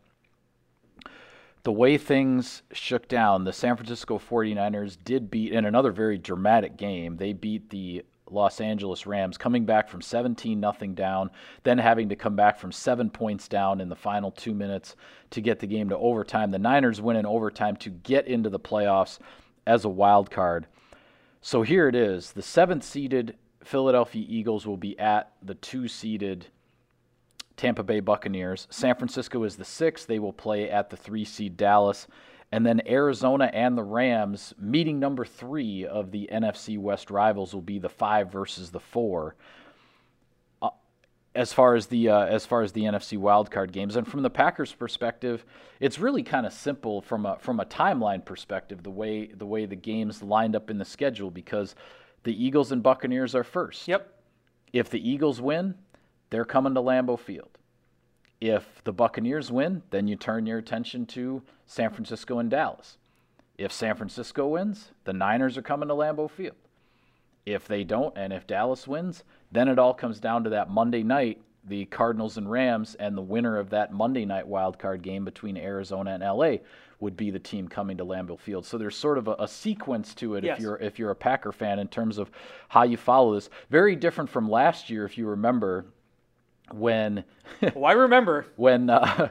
the 1.64 1.72
way 1.72 1.96
things 1.98 2.62
shook 2.72 3.08
down, 3.08 3.44
the 3.44 3.52
San 3.52 3.76
Francisco 3.76 4.18
49ers 4.18 4.96
did 5.02 5.30
beat, 5.30 5.52
in 5.52 5.64
another 5.64 5.90
very 5.90 6.18
dramatic 6.18 6.76
game, 6.76 7.16
they 7.16 7.32
beat 7.32 7.70
the 7.70 8.04
Los 8.30 8.60
Angeles 8.60 9.06
Rams, 9.06 9.38
coming 9.38 9.64
back 9.64 9.88
from 9.88 10.02
17 10.02 10.60
nothing 10.60 10.94
down, 10.94 11.30
then 11.62 11.78
having 11.78 12.08
to 12.10 12.16
come 12.16 12.36
back 12.36 12.58
from 12.58 12.70
seven 12.70 13.10
points 13.10 13.48
down 13.48 13.80
in 13.80 13.88
the 13.88 13.96
final 13.96 14.30
two 14.30 14.54
minutes 14.54 14.96
to 15.30 15.40
get 15.40 15.58
the 15.58 15.66
game 15.66 15.88
to 15.88 15.96
overtime. 15.96 16.50
The 16.50 16.58
Niners 16.58 17.00
win 17.00 17.16
in 17.16 17.26
overtime 17.26 17.76
to 17.76 17.90
get 17.90 18.26
into 18.26 18.50
the 18.50 18.60
playoffs 18.60 19.18
as 19.66 19.84
a 19.84 19.90
wild 19.90 20.30
card. 20.30 20.66
So 21.40 21.62
here 21.62 21.88
it 21.88 21.94
is 21.94 22.32
the 22.32 22.42
seventh 22.42 22.84
seeded 22.84 23.36
Philadelphia 23.62 24.24
Eagles 24.28 24.66
will 24.66 24.76
be 24.76 24.98
at 24.98 25.32
the 25.42 25.54
two 25.54 25.88
seeded 25.88 26.46
Tampa 27.56 27.82
Bay 27.82 28.00
Buccaneers. 28.00 28.66
San 28.70 28.96
Francisco 28.96 29.44
is 29.44 29.56
the 29.56 29.64
sixth. 29.64 30.06
They 30.06 30.18
will 30.18 30.32
play 30.32 30.70
at 30.70 30.90
the 30.90 30.96
three 30.96 31.24
seed 31.24 31.56
Dallas. 31.56 32.06
And 32.52 32.64
then 32.64 32.82
Arizona 32.86 33.50
and 33.52 33.76
the 33.76 33.82
Rams, 33.82 34.54
meeting 34.60 35.00
number 35.00 35.24
three 35.24 35.86
of 35.86 36.10
the 36.10 36.28
NFC 36.32 36.78
West 36.78 37.10
rivals, 37.10 37.52
will 37.52 37.62
be 37.62 37.78
the 37.78 37.88
five 37.88 38.30
versus 38.30 38.70
the 38.70 38.80
four. 38.80 39.34
Uh, 40.62 40.70
as 41.34 41.52
far 41.52 41.74
as 41.74 41.86
the 41.86 42.10
uh, 42.10 42.26
as 42.26 42.46
far 42.46 42.62
as 42.62 42.70
the 42.70 42.82
NFC 42.82 43.18
wildcard 43.18 43.72
games, 43.72 43.96
and 43.96 44.06
from 44.06 44.22
the 44.22 44.30
Packers' 44.30 44.72
perspective, 44.72 45.44
it's 45.80 45.98
really 45.98 46.22
kind 46.22 46.46
of 46.46 46.52
simple 46.52 47.00
from 47.02 47.26
a 47.26 47.38
from 47.40 47.58
a 47.58 47.64
timeline 47.64 48.24
perspective. 48.24 48.84
The 48.84 48.90
way 48.90 49.26
the 49.26 49.46
way 49.46 49.66
the 49.66 49.74
games 49.74 50.22
lined 50.22 50.54
up 50.54 50.70
in 50.70 50.78
the 50.78 50.84
schedule, 50.84 51.32
because 51.32 51.74
the 52.22 52.44
Eagles 52.44 52.70
and 52.72 52.82
Buccaneers 52.82 53.34
are 53.34 53.44
first. 53.44 53.88
Yep. 53.88 54.10
If 54.72 54.90
the 54.90 55.08
Eagles 55.08 55.40
win, 55.40 55.74
they're 56.34 56.44
coming 56.44 56.74
to 56.74 56.80
Lambeau 56.80 57.16
Field. 57.16 57.58
If 58.40 58.82
the 58.82 58.92
Buccaneers 58.92 59.52
win, 59.52 59.84
then 59.90 60.08
you 60.08 60.16
turn 60.16 60.46
your 60.46 60.58
attention 60.58 61.06
to 61.06 61.40
San 61.64 61.90
Francisco 61.90 62.40
and 62.40 62.50
Dallas. 62.50 62.98
If 63.56 63.70
San 63.70 63.94
Francisco 63.94 64.48
wins, 64.48 64.90
the 65.04 65.12
Niners 65.12 65.56
are 65.56 65.62
coming 65.62 65.86
to 65.88 65.94
Lambeau 65.94 66.28
Field. 66.28 66.56
If 67.46 67.68
they 67.68 67.84
don't, 67.84 68.18
and 68.18 68.32
if 68.32 68.48
Dallas 68.48 68.88
wins, 68.88 69.22
then 69.52 69.68
it 69.68 69.78
all 69.78 69.94
comes 69.94 70.18
down 70.18 70.42
to 70.42 70.50
that 70.50 70.68
Monday 70.68 71.04
night, 71.04 71.40
the 71.68 71.84
Cardinals 71.84 72.36
and 72.36 72.50
Rams, 72.50 72.96
and 72.96 73.16
the 73.16 73.22
winner 73.22 73.56
of 73.56 73.70
that 73.70 73.92
Monday 73.92 74.24
night 74.24 74.48
wild 74.48 74.76
card 74.76 75.02
game 75.02 75.24
between 75.24 75.56
Arizona 75.56 76.14
and 76.14 76.22
LA 76.24 76.56
would 76.98 77.16
be 77.16 77.30
the 77.30 77.38
team 77.38 77.68
coming 77.68 77.96
to 77.98 78.04
Lambeau 78.04 78.40
Field. 78.40 78.66
So 78.66 78.76
there's 78.76 78.96
sort 78.96 79.18
of 79.18 79.28
a, 79.28 79.36
a 79.38 79.46
sequence 79.46 80.16
to 80.16 80.34
it 80.34 80.42
yes. 80.42 80.58
if 80.58 80.62
you're 80.62 80.76
if 80.78 80.98
you're 80.98 81.12
a 81.12 81.16
Packer 81.16 81.52
fan 81.52 81.78
in 81.78 81.86
terms 81.86 82.18
of 82.18 82.30
how 82.68 82.82
you 82.82 82.96
follow 82.96 83.34
this. 83.34 83.50
Very 83.70 83.94
different 83.94 84.30
from 84.30 84.50
last 84.50 84.90
year, 84.90 85.04
if 85.04 85.16
you 85.16 85.28
remember, 85.28 85.86
when 86.72 87.24
well, 87.74 87.84
I 87.86 87.92
remember. 87.92 88.46
when 88.56 88.90
uh, 88.90 89.28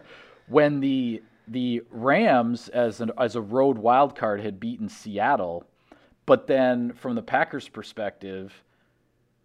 when 0.48 0.80
the 0.80 1.24
the 1.48 1.84
Rams 1.89 2.69
as 2.69 3.02
an 3.02 3.12
as 3.17 3.36
a 3.36 3.41
road 3.41 3.78
wild 3.78 4.15
card 4.15 4.41
had 4.41 4.60
beaten 4.60 4.89
Seattle, 4.89 5.65
but 6.26 6.48
then 6.48 6.93
from 6.93 7.15
the 7.15 7.22
Packers' 7.22 7.67
perspective, 7.67 8.63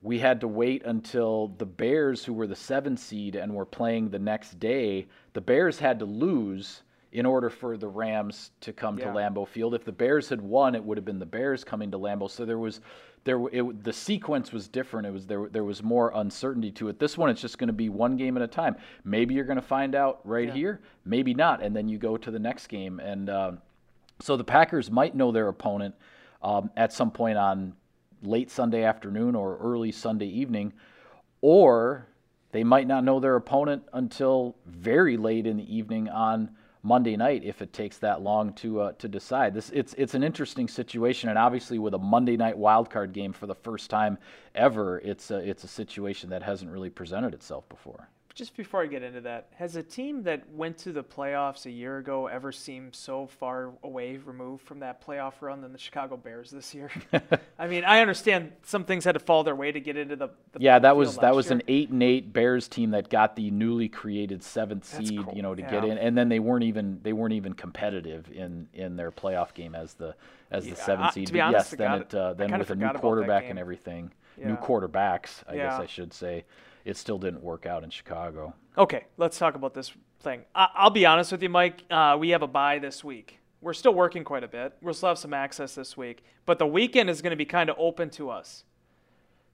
we 0.03 0.18
had 0.18 0.40
to 0.40 0.48
wait 0.48 0.85
until 0.85 1.48
the 1.59 1.66
Bears, 1.66 2.24
who 2.24 2.33
were 2.33 2.46
the 2.46 2.57
seven 2.57 2.96
seed 2.96 3.35
and 3.35 3.55
were 3.55 3.66
playing 3.66 4.11
the 4.11 4.18
next 4.18 4.61
day, 4.61 5.09
the 5.33 5.40
Bears 5.40 5.79
had 5.79 5.98
to 5.98 6.05
lose 6.05 6.83
in 7.12 7.25
order 7.25 7.49
for 7.49 7.77
the 7.77 7.88
Rams 7.88 8.51
to 8.61 8.73
come 8.73 8.99
Yeah. 8.99 9.07
to 9.07 9.12
Lambeau 9.12 9.47
Field. 9.47 9.75
If 9.75 9.85
the 9.85 9.92
Bears 9.92 10.29
had 10.29 10.42
won, 10.42 10.75
it 10.75 10.85
would 10.85 10.99
have 10.99 11.05
been 11.05 11.18
the 11.18 11.27
Bears 11.27 11.64
coming 11.64 11.90
to 11.90 11.99
Lambeau. 11.99 12.31
So 12.31 12.44
there 12.44 12.59
was 12.59 12.81
there 13.25 13.40
it, 13.53 13.83
the 13.85 13.92
sequence 13.92 14.53
was 14.53 14.68
different. 14.68 15.07
It 15.07 15.12
was 15.12 15.27
there 15.27 15.49
there 15.49 15.64
was 15.64 15.83
more 15.83 16.12
uncertainty 16.14 16.71
to 16.73 16.88
it. 16.88 16.99
This 16.99 17.16
one 17.18 17.31
it's 17.31 17.40
just 17.40 17.59
going 17.59 17.68
to 17.68 17.73
be 17.75 17.88
one 17.88 18.16
game 18.16 18.37
at 18.37 18.42
a 18.42 18.47
time. 18.47 18.77
Maybe 19.05 19.35
you're 19.35 19.44
going 19.44 19.57
to 19.57 19.62
find 19.62 19.94
out 19.94 20.21
right 20.25 20.49
Yeah. 20.49 20.55
here, 20.55 20.81
maybe 21.05 21.35
not, 21.35 21.62
and 21.62 21.75
then 21.75 21.88
you 21.88 21.99
go 21.99 22.16
to 22.16 22.31
the 22.31 22.38
next 22.38 22.66
game. 22.68 23.01
And 23.01 23.29
um, 23.31 23.59
so 24.21 24.37
the 24.37 24.44
Packers 24.44 24.90
might 24.90 25.14
know 25.14 25.33
their 25.33 25.49
opponent 25.49 25.94
um, 26.42 26.71
at 26.77 26.92
some 26.92 27.11
point 27.11 27.38
on 27.38 27.75
late 28.23 28.51
Sunday 28.51 28.85
afternoon 28.85 29.35
or 29.35 29.57
early 29.59 29.92
Sunday 29.92 30.27
evening, 30.27 30.73
or 31.40 32.07
they 32.53 32.64
might 32.64 32.87
not 32.87 33.05
know 33.05 33.21
their 33.21 33.37
opponent 33.37 33.83
until 33.92 34.57
very 34.66 35.16
late 35.16 35.47
in 35.47 35.57
the 35.57 35.75
evening 35.77 36.09
on 36.09 36.51
Monday 36.83 37.17
night 37.17 37.43
if 37.45 37.61
it 37.62 37.73
takes 37.73 37.99
that 37.99 38.23
long 38.23 38.53
to 38.55 38.81
uh, 38.81 38.93
to 38.93 39.09
decide. 39.09 39.55
This 39.55 39.71
it's 39.71 39.95
it's 39.95 40.14
an 40.14 40.23
interesting 40.23 40.69
situation, 40.69 41.29
and 41.29 41.38
obviously 41.38 41.79
with 41.79 41.95
a 41.95 41.99
Monday 41.99 42.37
night 42.37 42.57
wild 42.57 42.91
card 42.91 43.12
game 43.12 43.33
for 43.33 43.47
the 43.47 43.55
first 43.55 43.91
time 43.91 44.19
ever, 44.55 44.99
it's 44.99 45.31
a, 45.31 45.38
it's 45.38 45.64
a 45.64 45.69
situation 45.69 46.31
that 46.31 46.43
hasn't 46.43 46.71
really 46.71 46.91
presented 46.91 47.35
itself 47.35 47.69
before. 47.69 48.09
Just 48.38 48.57
before 48.57 48.81
I 48.83 48.87
get 48.87 49.03
into 49.03 49.20
that, 49.22 49.48
has 49.57 49.74
a 49.74 49.83
team 49.83 50.22
that 50.22 50.48
went 50.53 50.79
to 50.79 50.92
the 50.92 51.03
playoffs 51.03 51.66
a 51.66 51.70
year 51.72 51.98
ago 51.98 52.29
ever 52.29 52.53
seemed 52.53 52.94
so 52.94 53.27
far 53.27 53.72
away 53.83 54.16
removed 54.16 54.62
from 54.64 54.79
that 54.79 55.05
playoff 55.05 55.33
run 55.40 55.61
than 55.61 55.72
the 55.72 55.79
Chicago 55.79 56.16
Bears 56.16 56.48
this 56.48 56.72
year? 56.72 56.88
I 57.59 57.66
mean, 57.66 57.83
I 57.83 58.01
understand 58.01 58.53
some 58.62 58.85
things 58.85 59.05
had 59.05 59.12
to 59.12 59.18
fall 59.18 59.42
their 59.42 59.57
way 59.57 59.72
to 59.72 59.81
get 59.81 59.96
into 59.96 60.14
the. 60.14 60.29
the 60.53 60.61
Yeah, 60.61 60.79
that 60.79 60.96
was 60.96 61.16
that 61.18 61.35
was 61.35 61.46
year. 61.46 61.55
an 61.55 61.62
eight 61.66 61.90
and 61.90 62.01
eight 62.01 62.33
Bears 62.33 62.68
team 62.68 62.92
that 62.92 63.11
got 63.11 63.35
the 63.35 63.51
newly 63.51 63.88
created 63.88 64.44
seventh 64.44 64.88
That's 64.92 65.09
seed, 65.09 65.24
cool. 65.24 65.35
you 65.35 65.42
know, 65.42 65.57
to 65.57 65.62
Yeah. 65.62 65.70
get 65.70 65.85
in, 65.85 65.98
and 65.98 66.16
then 66.16 66.29
they 66.29 66.38
weren't 66.38 66.64
even 66.64 67.01
they 67.03 67.12
weren't 67.12 67.35
even 67.35 67.55
competitive 67.55 68.31
in 68.31 68.68
in 68.72 68.94
their 68.94 69.11
playoff 69.11 69.53
game 69.53 69.74
as 69.74 69.94
the 69.94 70.14
as 70.53 70.64
Yeah, 70.64 70.74
the 70.74 70.77
seventh 70.81 71.12
seed. 71.14 71.27
to 71.27 71.33
be 71.33 71.40
honest, 71.40 71.72
yes, 71.72 71.79
then 71.79 71.92
it 71.94 72.01
it. 72.03 72.14
uh, 72.14 72.35
then 72.35 72.57
with 72.57 72.70
a 72.70 72.77
new 72.77 72.87
forgot 72.87 72.90
about 72.90 72.92
that 72.94 73.01
quarterback 73.03 73.42
and 73.51 73.59
everything, 73.59 74.12
new 74.37 74.57
quarterbacks, 74.57 75.42
I 75.48 75.57
guess 75.57 75.81
I 75.81 75.87
should 75.87 76.12
say, 76.12 76.44
it 76.85 76.97
still 76.97 77.19
didn't 77.19 77.43
work 77.43 77.67
out 77.67 77.85
in 77.85 77.91
Chicago. 77.91 78.55
Okay, 78.77 79.05
let's 79.17 79.38
talk 79.38 79.55
about 79.55 79.75
this 79.75 79.93
thing. 80.21 80.43
I- 80.55 80.69
I'll 80.75 80.91
be 80.91 81.07
honest 81.07 81.33
with 81.33 81.43
you, 81.43 81.49
Mike. 81.49 81.83
Uh, 81.91 82.17
we 82.19 82.31
have 82.31 82.43
a 82.43 82.47
bye 82.47 82.79
this 82.79 83.03
week. 83.03 83.41
We're 83.61 83.75
still 83.75 83.95
working 83.95 84.23
quite 84.25 84.45
a 84.45 84.49
bit. 84.49 84.75
We'll 84.81 84.95
still 84.95 85.09
have 85.09 85.19
some 85.19 85.35
access 85.35 85.75
this 85.75 85.97
week, 85.97 86.23
but 86.47 86.59
the 86.59 86.67
weekend 86.67 87.11
is 87.11 87.23
going 87.23 87.33
to 87.33 87.37
be 87.37 87.45
kind 87.45 87.69
of 87.71 87.77
open 87.79 88.09
to 88.11 88.31
us. 88.31 88.64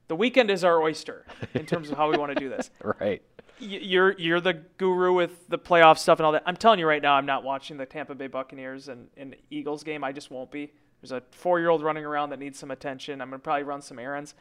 The 0.07 0.15
weekend 0.15 0.51
is 0.51 0.63
our 0.63 0.79
oyster 0.81 1.25
in 1.55 1.65
terms 1.65 1.89
of 1.89 1.97
how 1.97 2.11
we 2.11 2.17
want 2.17 2.31
to 2.31 2.39
do 2.39 2.49
this. 2.49 2.69
Right. 2.99 3.21
You're 3.57 4.11
you're 4.19 4.41
the 4.41 4.53
guru 4.77 5.13
with 5.13 5.47
the 5.47 5.57
playoff 5.57 5.97
stuff 5.97 6.19
and 6.19 6.25
all 6.25 6.33
that. 6.33 6.43
I'm 6.45 6.57
telling 6.57 6.77
you 6.77 6.85
right 6.85 7.01
now, 7.01 7.13
I'm 7.15 7.25
not 7.25 7.43
watching 7.43 7.77
the 7.77 7.85
Tampa 7.85 8.13
Bay 8.13 8.27
Buccaneers 8.27 8.89
and, 8.89 9.07
and 9.15 9.33
Eagles 9.49 9.81
game. 9.81 10.03
I 10.03 10.11
just 10.11 10.29
won't 10.29 10.51
be. 10.51 10.73
There's 11.01 11.13
a 11.13 11.23
four 11.31 11.59
year 11.59 11.69
old 11.69 11.81
running 11.81 12.03
around 12.03 12.31
that 12.31 12.39
needs 12.39 12.59
some 12.59 12.69
attention. 12.69 13.21
I'm 13.21 13.29
gonna 13.29 13.39
probably 13.39 13.63
run 13.63 13.81
some 13.81 13.97
errands. 13.97 14.35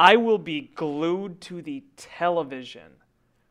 I 0.00 0.16
will 0.16 0.38
be 0.38 0.62
glued 0.74 1.42
to 1.42 1.60
the 1.60 1.84
television 1.98 2.92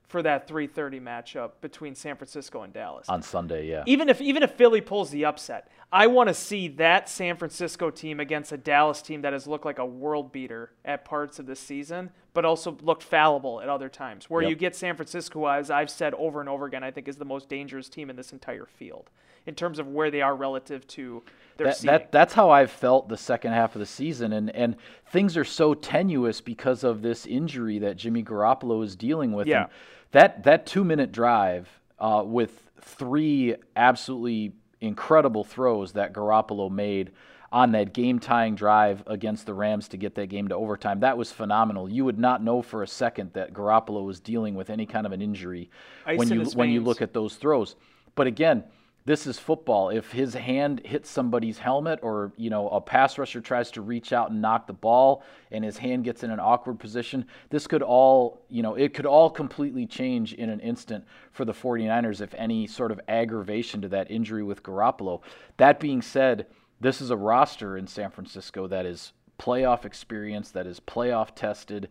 for 0.08 0.24
that 0.24 0.48
3:30 0.48 1.00
matchup 1.00 1.52
between 1.62 1.94
San 1.94 2.16
Francisco 2.16 2.64
and 2.64 2.74
Dallas. 2.74 3.08
On 3.08 3.22
Sunday, 3.22 3.68
yeah. 3.68 3.84
Even 3.86 4.10
if 4.10 4.20
even 4.20 4.42
if 4.42 4.54
Philly 4.54 4.82
pulls 4.82 5.12
the 5.12 5.26
upset, 5.26 5.70
I 5.92 6.08
want 6.08 6.28
to 6.28 6.34
see 6.34 6.68
that 6.70 7.08
San 7.08 7.38
Francisco 7.38 7.92
team 7.92 8.20
against 8.20 8.52
a 8.52 8.58
Dallas 8.58 9.04
team 9.04 9.22
that 9.22 9.32
has 9.32 9.46
looked 9.46 9.64
like 9.66 9.78
a 9.78 9.86
world 9.86 10.32
beater 10.32 10.72
at 10.84 11.06
parts 11.06 11.38
of 11.38 11.46
this 11.46 11.60
season, 11.60 12.10
but 12.34 12.46
also 12.46 12.76
looked 12.82 13.04
fallible 13.04 13.62
at 13.62 13.70
other 13.70 13.88
times. 13.88 14.28
Where 14.28 14.42
Yep. 14.42 14.50
you 14.50 14.56
get 14.56 14.76
San 14.76 14.96
Francisco, 14.96 15.46
as 15.46 15.70
I've 15.70 15.92
said 15.92 16.16
over 16.16 16.40
and 16.40 16.50
over 16.50 16.66
again, 16.66 16.84
I 16.84 16.90
think 16.90 17.08
is 17.08 17.18
the 17.18 17.26
most 17.26 17.48
dangerous 17.48 17.90
team 17.90 18.10
in 18.10 18.16
this 18.16 18.34
entire 18.34 18.66
field 18.66 19.12
in 19.46 19.54
terms 19.54 19.78
of 19.78 19.88
where 19.88 20.10
they 20.10 20.24
are 20.24 20.36
relative 20.36 20.88
to 20.88 21.22
that, 21.60 21.80
that 21.82 22.12
that's 22.12 22.34
how 22.34 22.50
I've 22.50 22.72
felt 22.72 23.10
the 23.10 23.18
second 23.18 23.54
half 23.54 23.76
of 23.76 23.80
the 23.80 23.86
season, 23.86 24.34
and 24.34 24.50
and 24.56 24.76
things 25.12 25.38
are 25.38 25.44
so 25.44 25.74
tenuous 25.74 26.42
because 26.42 26.84
of 26.84 27.02
this 27.02 27.26
injury 27.26 27.80
that 27.80 27.98
Jimmy 27.98 28.24
Garoppolo 28.24 28.84
is 28.84 28.96
dealing 28.96 29.34
with. 29.34 29.48
Yeah. 29.48 29.64
And 29.64 29.70
that 30.12 30.44
that 30.44 30.66
two 30.66 30.84
minute 30.84 31.12
drive 31.12 31.70
uh, 32.00 32.24
with 32.26 32.70
three 32.82 33.56
absolutely 33.76 34.54
incredible 34.82 35.44
throws 35.44 35.94
that 35.94 36.14
Garoppolo 36.14 36.72
made 36.72 37.12
on 37.52 37.72
that 37.72 37.94
game 37.94 38.20
tying 38.20 38.56
drive 38.56 39.04
against 39.08 39.46
the 39.46 39.54
Rams 39.54 39.88
to 39.90 39.98
get 39.98 40.16
that 40.16 40.28
game 40.28 40.48
to 40.50 40.56
overtime. 40.56 41.00
That 41.00 41.18
was 41.18 41.32
phenomenal. 41.32 41.90
You 41.90 42.06
would 42.06 42.20
not 42.20 42.44
know 42.44 42.62
for 42.62 42.84
a 42.84 42.88
second 42.88 43.34
that 43.34 43.54
Garoppolo 43.54 44.06
was 44.06 44.20
dealing 44.20 44.56
with 44.56 44.70
any 44.70 44.86
kind 44.86 45.06
of 45.06 45.12
an 45.12 45.22
injury 45.22 45.70
Ice 46.06 46.20
when 46.20 46.30
you 46.30 46.46
when 46.52 46.70
you 46.70 46.82
look 46.82 47.02
at 47.02 47.14
those 47.14 47.36
throws. 47.36 47.76
But 48.16 48.28
again, 48.28 48.64
this 49.10 49.26
is 49.26 49.40
football. 49.40 49.90
If 49.90 50.12
his 50.12 50.36
hand 50.36 50.82
hits 50.86 51.10
somebody's 51.10 51.58
helmet 51.58 51.98
or, 52.04 52.32
you 52.38 52.52
know, 52.52 52.70
a 52.70 52.80
pass 52.80 53.18
rusher 53.18 53.42
tries 53.42 53.72
to 53.72 53.82
reach 53.82 54.14
out 54.14 54.30
and 54.30 54.40
knock 54.40 54.68
the 54.68 54.74
ball 54.74 55.24
and 55.52 55.64
his 55.64 55.80
hand 55.80 56.04
gets 56.04 56.22
in 56.22 56.30
an 56.30 56.40
awkward 56.40 56.78
position, 56.78 57.26
this 57.50 57.66
could 57.66 57.82
all, 57.82 58.46
you 58.50 58.62
know, 58.62 58.76
it 58.76 58.94
could 58.94 59.08
all 59.08 59.32
completely 59.32 59.88
change 59.88 60.34
in 60.34 60.52
an 60.52 60.60
instant 60.60 61.04
for 61.32 61.44
the 61.44 61.52
49ers 61.52 62.22
if 62.22 62.36
any 62.36 62.68
sort 62.68 62.92
of 62.92 63.02
aggravation 63.08 63.82
to 63.82 63.88
that 63.88 64.12
injury 64.12 64.44
with 64.44 64.62
Garoppolo. 64.62 65.22
That 65.58 65.80
being 65.80 66.04
said, 66.04 66.46
this 66.80 67.02
is 67.02 67.10
a 67.10 67.18
roster 67.18 67.78
in 67.78 67.88
San 67.88 68.12
Francisco 68.12 68.68
that 68.68 68.86
is 68.86 69.14
playoff 69.40 69.86
experience, 69.86 70.52
that 70.52 70.68
is 70.68 70.80
playoff 70.80 71.34
tested 71.34 71.90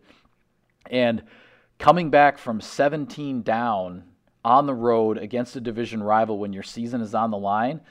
And 0.89 1.23
coming 1.79 2.09
back 2.09 2.37
from 2.37 2.61
17 2.61 3.41
down 3.41 4.05
on 4.43 4.65
the 4.65 4.73
road 4.73 5.17
against 5.17 5.55
a 5.55 5.61
division 5.61 6.01
rival 6.01 6.37
when 6.37 6.53
your 6.53 6.63
season 6.63 7.01
is 7.01 7.13
on 7.13 7.31
the 7.31 7.37
line, 7.37 7.81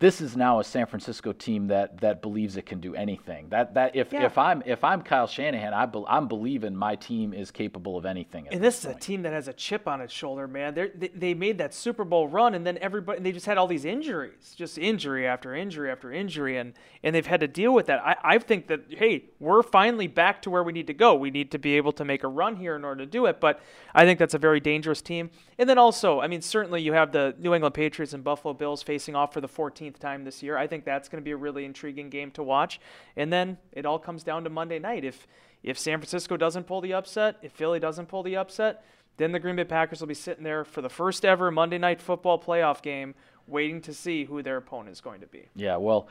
this 0.00 0.22
is 0.22 0.34
now 0.34 0.60
a 0.60 0.64
San 0.64 0.86
Francisco 0.86 1.30
team 1.32 1.66
that 1.68 2.00
that 2.00 2.22
believes 2.22 2.56
it 2.56 2.64
can 2.64 2.80
do 2.80 2.94
anything. 2.94 3.46
That 3.50 3.74
that 3.74 3.94
if, 3.94 4.12
Yeah. 4.14 4.24
if 4.24 4.38
I'm 4.38 4.62
if 4.64 4.82
I'm 4.82 5.02
Kyle 5.02 5.26
Shanahan, 5.26 5.74
I 5.74 5.84
be, 5.84 6.02
I'm 6.08 6.26
believing 6.26 6.74
my 6.74 6.96
team 6.96 7.34
is 7.34 7.50
capable 7.50 7.98
of 7.98 8.06
anything. 8.06 8.48
And 8.50 8.62
this 8.64 8.78
is 8.78 8.86
point. 8.86 8.96
a 8.96 9.00
team 9.00 9.22
that 9.22 9.34
has 9.34 9.46
a 9.46 9.52
chip 9.52 9.86
on 9.86 10.00
its 10.00 10.12
shoulder, 10.12 10.48
man. 10.48 10.72
They're, 10.72 10.88
they 10.94 11.08
they 11.08 11.34
made 11.34 11.58
that 11.58 11.74
Super 11.74 12.04
Bowl 12.04 12.28
run, 12.28 12.54
and 12.54 12.66
then 12.66 12.78
everybody 12.78 13.20
they 13.20 13.30
just 13.30 13.44
had 13.44 13.58
all 13.58 13.66
these 13.66 13.84
injuries, 13.84 14.54
just 14.56 14.78
injury 14.78 15.26
after 15.26 15.54
injury 15.54 15.90
after 15.90 16.10
injury, 16.10 16.56
and 16.56 16.72
and 17.02 17.14
they've 17.14 17.26
had 17.26 17.40
to 17.40 17.48
deal 17.48 17.74
with 17.74 17.84
that. 17.86 18.00
I, 18.00 18.16
I 18.24 18.38
think 18.38 18.68
that 18.68 18.80
hey, 18.88 19.24
we're 19.38 19.62
finally 19.62 20.06
back 20.06 20.40
to 20.42 20.50
where 20.50 20.62
we 20.64 20.72
need 20.72 20.86
to 20.86 20.94
go. 20.94 21.14
We 21.14 21.30
need 21.30 21.50
to 21.50 21.58
be 21.58 21.76
able 21.76 21.92
to 21.92 22.06
make 22.06 22.24
a 22.24 22.28
run 22.28 22.56
here 22.56 22.74
in 22.74 22.84
order 22.86 23.04
to 23.04 23.10
do 23.10 23.26
it. 23.26 23.38
But 23.38 23.60
I 23.94 24.06
think 24.06 24.18
that's 24.18 24.34
a 24.34 24.38
very 24.38 24.60
dangerous 24.60 25.02
team. 25.02 25.28
And 25.58 25.68
then 25.68 25.76
also, 25.76 26.20
I 26.20 26.26
mean, 26.26 26.40
certainly 26.40 26.80
you 26.80 26.94
have 26.94 27.12
the 27.12 27.34
New 27.38 27.52
England 27.52 27.74
Patriots 27.74 28.14
and 28.14 28.24
Buffalo 28.24 28.54
Bills 28.54 28.82
facing 28.82 29.14
off 29.14 29.34
for 29.34 29.42
the 29.42 29.48
14th 29.48 29.89
time 29.98 30.24
this 30.24 30.42
year. 30.42 30.56
I 30.56 30.66
think 30.66 30.84
that's 30.84 31.08
going 31.08 31.22
to 31.22 31.24
be 31.24 31.32
a 31.32 31.36
really 31.36 31.64
intriguing 31.64 32.10
game 32.10 32.30
to 32.32 32.42
watch. 32.42 32.80
And 33.16 33.32
then 33.32 33.58
it 33.72 33.86
all 33.86 33.98
comes 33.98 34.22
down 34.22 34.44
to 34.44 34.50
Monday 34.50 34.78
night. 34.78 35.04
If 35.04 35.26
if 35.62 35.78
San 35.78 35.98
Francisco 35.98 36.36
doesn't 36.36 36.66
pull 36.66 36.80
the 36.80 36.94
upset, 36.94 37.36
if 37.42 37.52
Philly 37.52 37.80
doesn't 37.80 38.06
pull 38.06 38.22
the 38.22 38.36
upset, 38.36 38.82
then 39.18 39.32
the 39.32 39.38
Green 39.38 39.56
Bay 39.56 39.64
Packers 39.64 40.00
will 40.00 40.08
be 40.08 40.14
sitting 40.14 40.44
there 40.44 40.64
for 40.64 40.80
the 40.80 40.88
first 40.88 41.24
ever 41.24 41.50
Monday 41.50 41.76
night 41.76 42.00
football 42.00 42.38
playoff 42.40 42.80
game, 42.80 43.14
waiting 43.46 43.82
to 43.82 43.92
see 43.92 44.24
who 44.24 44.42
their 44.42 44.56
opponent 44.56 44.92
is 44.92 45.00
going 45.02 45.20
to 45.20 45.26
be. 45.26 45.48
Yeah, 45.54 45.76
well, 45.76 46.08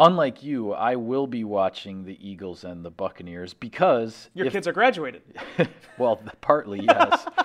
unlike 0.00 0.42
you, 0.42 0.72
I 0.72 0.96
will 0.96 1.28
be 1.28 1.44
watching 1.44 2.04
the 2.04 2.18
Eagles 2.26 2.64
and 2.64 2.84
the 2.84 2.90
Buccaneers 2.90 3.54
because 3.54 4.30
Your 4.34 4.46
if, 4.46 4.52
kids 4.52 4.66
are 4.66 4.72
graduated. 4.72 5.22
well, 5.98 6.20
partly 6.40 6.80
yes. 6.80 7.24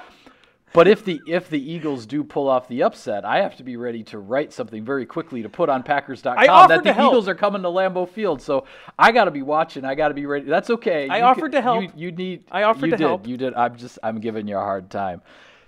But 0.75 0.89
if 0.89 1.05
the 1.05 1.21
if 1.25 1.49
the 1.49 1.71
Eagles 1.71 2.05
do 2.05 2.21
pull 2.21 2.49
off 2.49 2.67
the 2.67 2.83
upset, 2.83 3.23
I 3.23 3.41
have 3.41 3.55
to 3.57 3.63
be 3.63 3.77
ready 3.77 4.03
to 4.03 4.19
write 4.19 4.51
something 4.51 4.83
very 4.83 5.05
quickly 5.05 5.41
to 5.41 5.47
put 5.47 5.69
on 5.69 5.83
Packers.com 5.83 6.67
that 6.67 6.83
the. 6.83 6.91
Eagles 6.91 7.29
are 7.29 7.33
coming 7.33 7.61
to 7.61 7.69
Lambeau 7.69 8.07
Field. 8.09 8.41
So 8.41 8.65
I 8.99 9.13
got 9.13 9.25
to 9.25 9.31
be 9.31 9.41
watching. 9.41 9.85
I 9.85 9.95
got 9.95 10.09
to 10.09 10.13
be 10.13 10.25
ready. 10.25 10.45
That's 10.45 10.69
okay. 10.69 11.07
I 11.07 11.19
You 11.19 11.23
offered 11.23 11.53
to 11.53 11.61
help. 11.61 11.81
You, 11.81 11.91
you 11.95 12.11
need. 12.11 12.43
I 12.51 12.63
offered 12.63 12.87
you 12.87 12.91
to 12.91 12.97
did. 12.97 13.07
help. 13.07 13.25
You 13.25 13.37
did. 13.37 13.53
I'm 13.53 13.77
just. 13.77 13.99
I'm 14.03 14.19
giving 14.19 14.49
you 14.49 14.57
a 14.57 14.61
hard 14.61 14.89
time. 14.89 15.21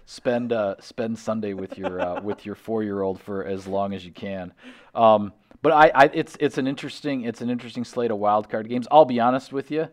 Spend 0.05 0.51
uh, 0.51 0.75
spend 0.81 1.17
Sunday 1.17 1.53
with 1.53 1.77
your 1.77 2.01
uh, 2.01 2.21
with 2.23 2.45
your 2.45 2.55
four 2.55 2.83
year 2.83 3.01
old 3.01 3.21
for 3.21 3.45
as 3.45 3.65
long 3.65 3.93
as 3.93 4.05
you 4.05 4.11
can. 4.11 4.51
Um, 4.93 5.31
but 5.61 5.71
I, 5.71 5.91
I 5.95 6.09
it's 6.13 6.35
it's 6.41 6.57
an 6.57 6.67
interesting 6.67 7.23
it's 7.23 7.39
an 7.39 7.49
interesting 7.49 7.85
slate 7.85 8.11
of 8.11 8.17
wild 8.17 8.49
card 8.49 8.67
games. 8.67 8.89
I'll 8.91 9.05
be 9.05 9.21
honest 9.21 9.53
with 9.53 9.71
you. 9.71 9.87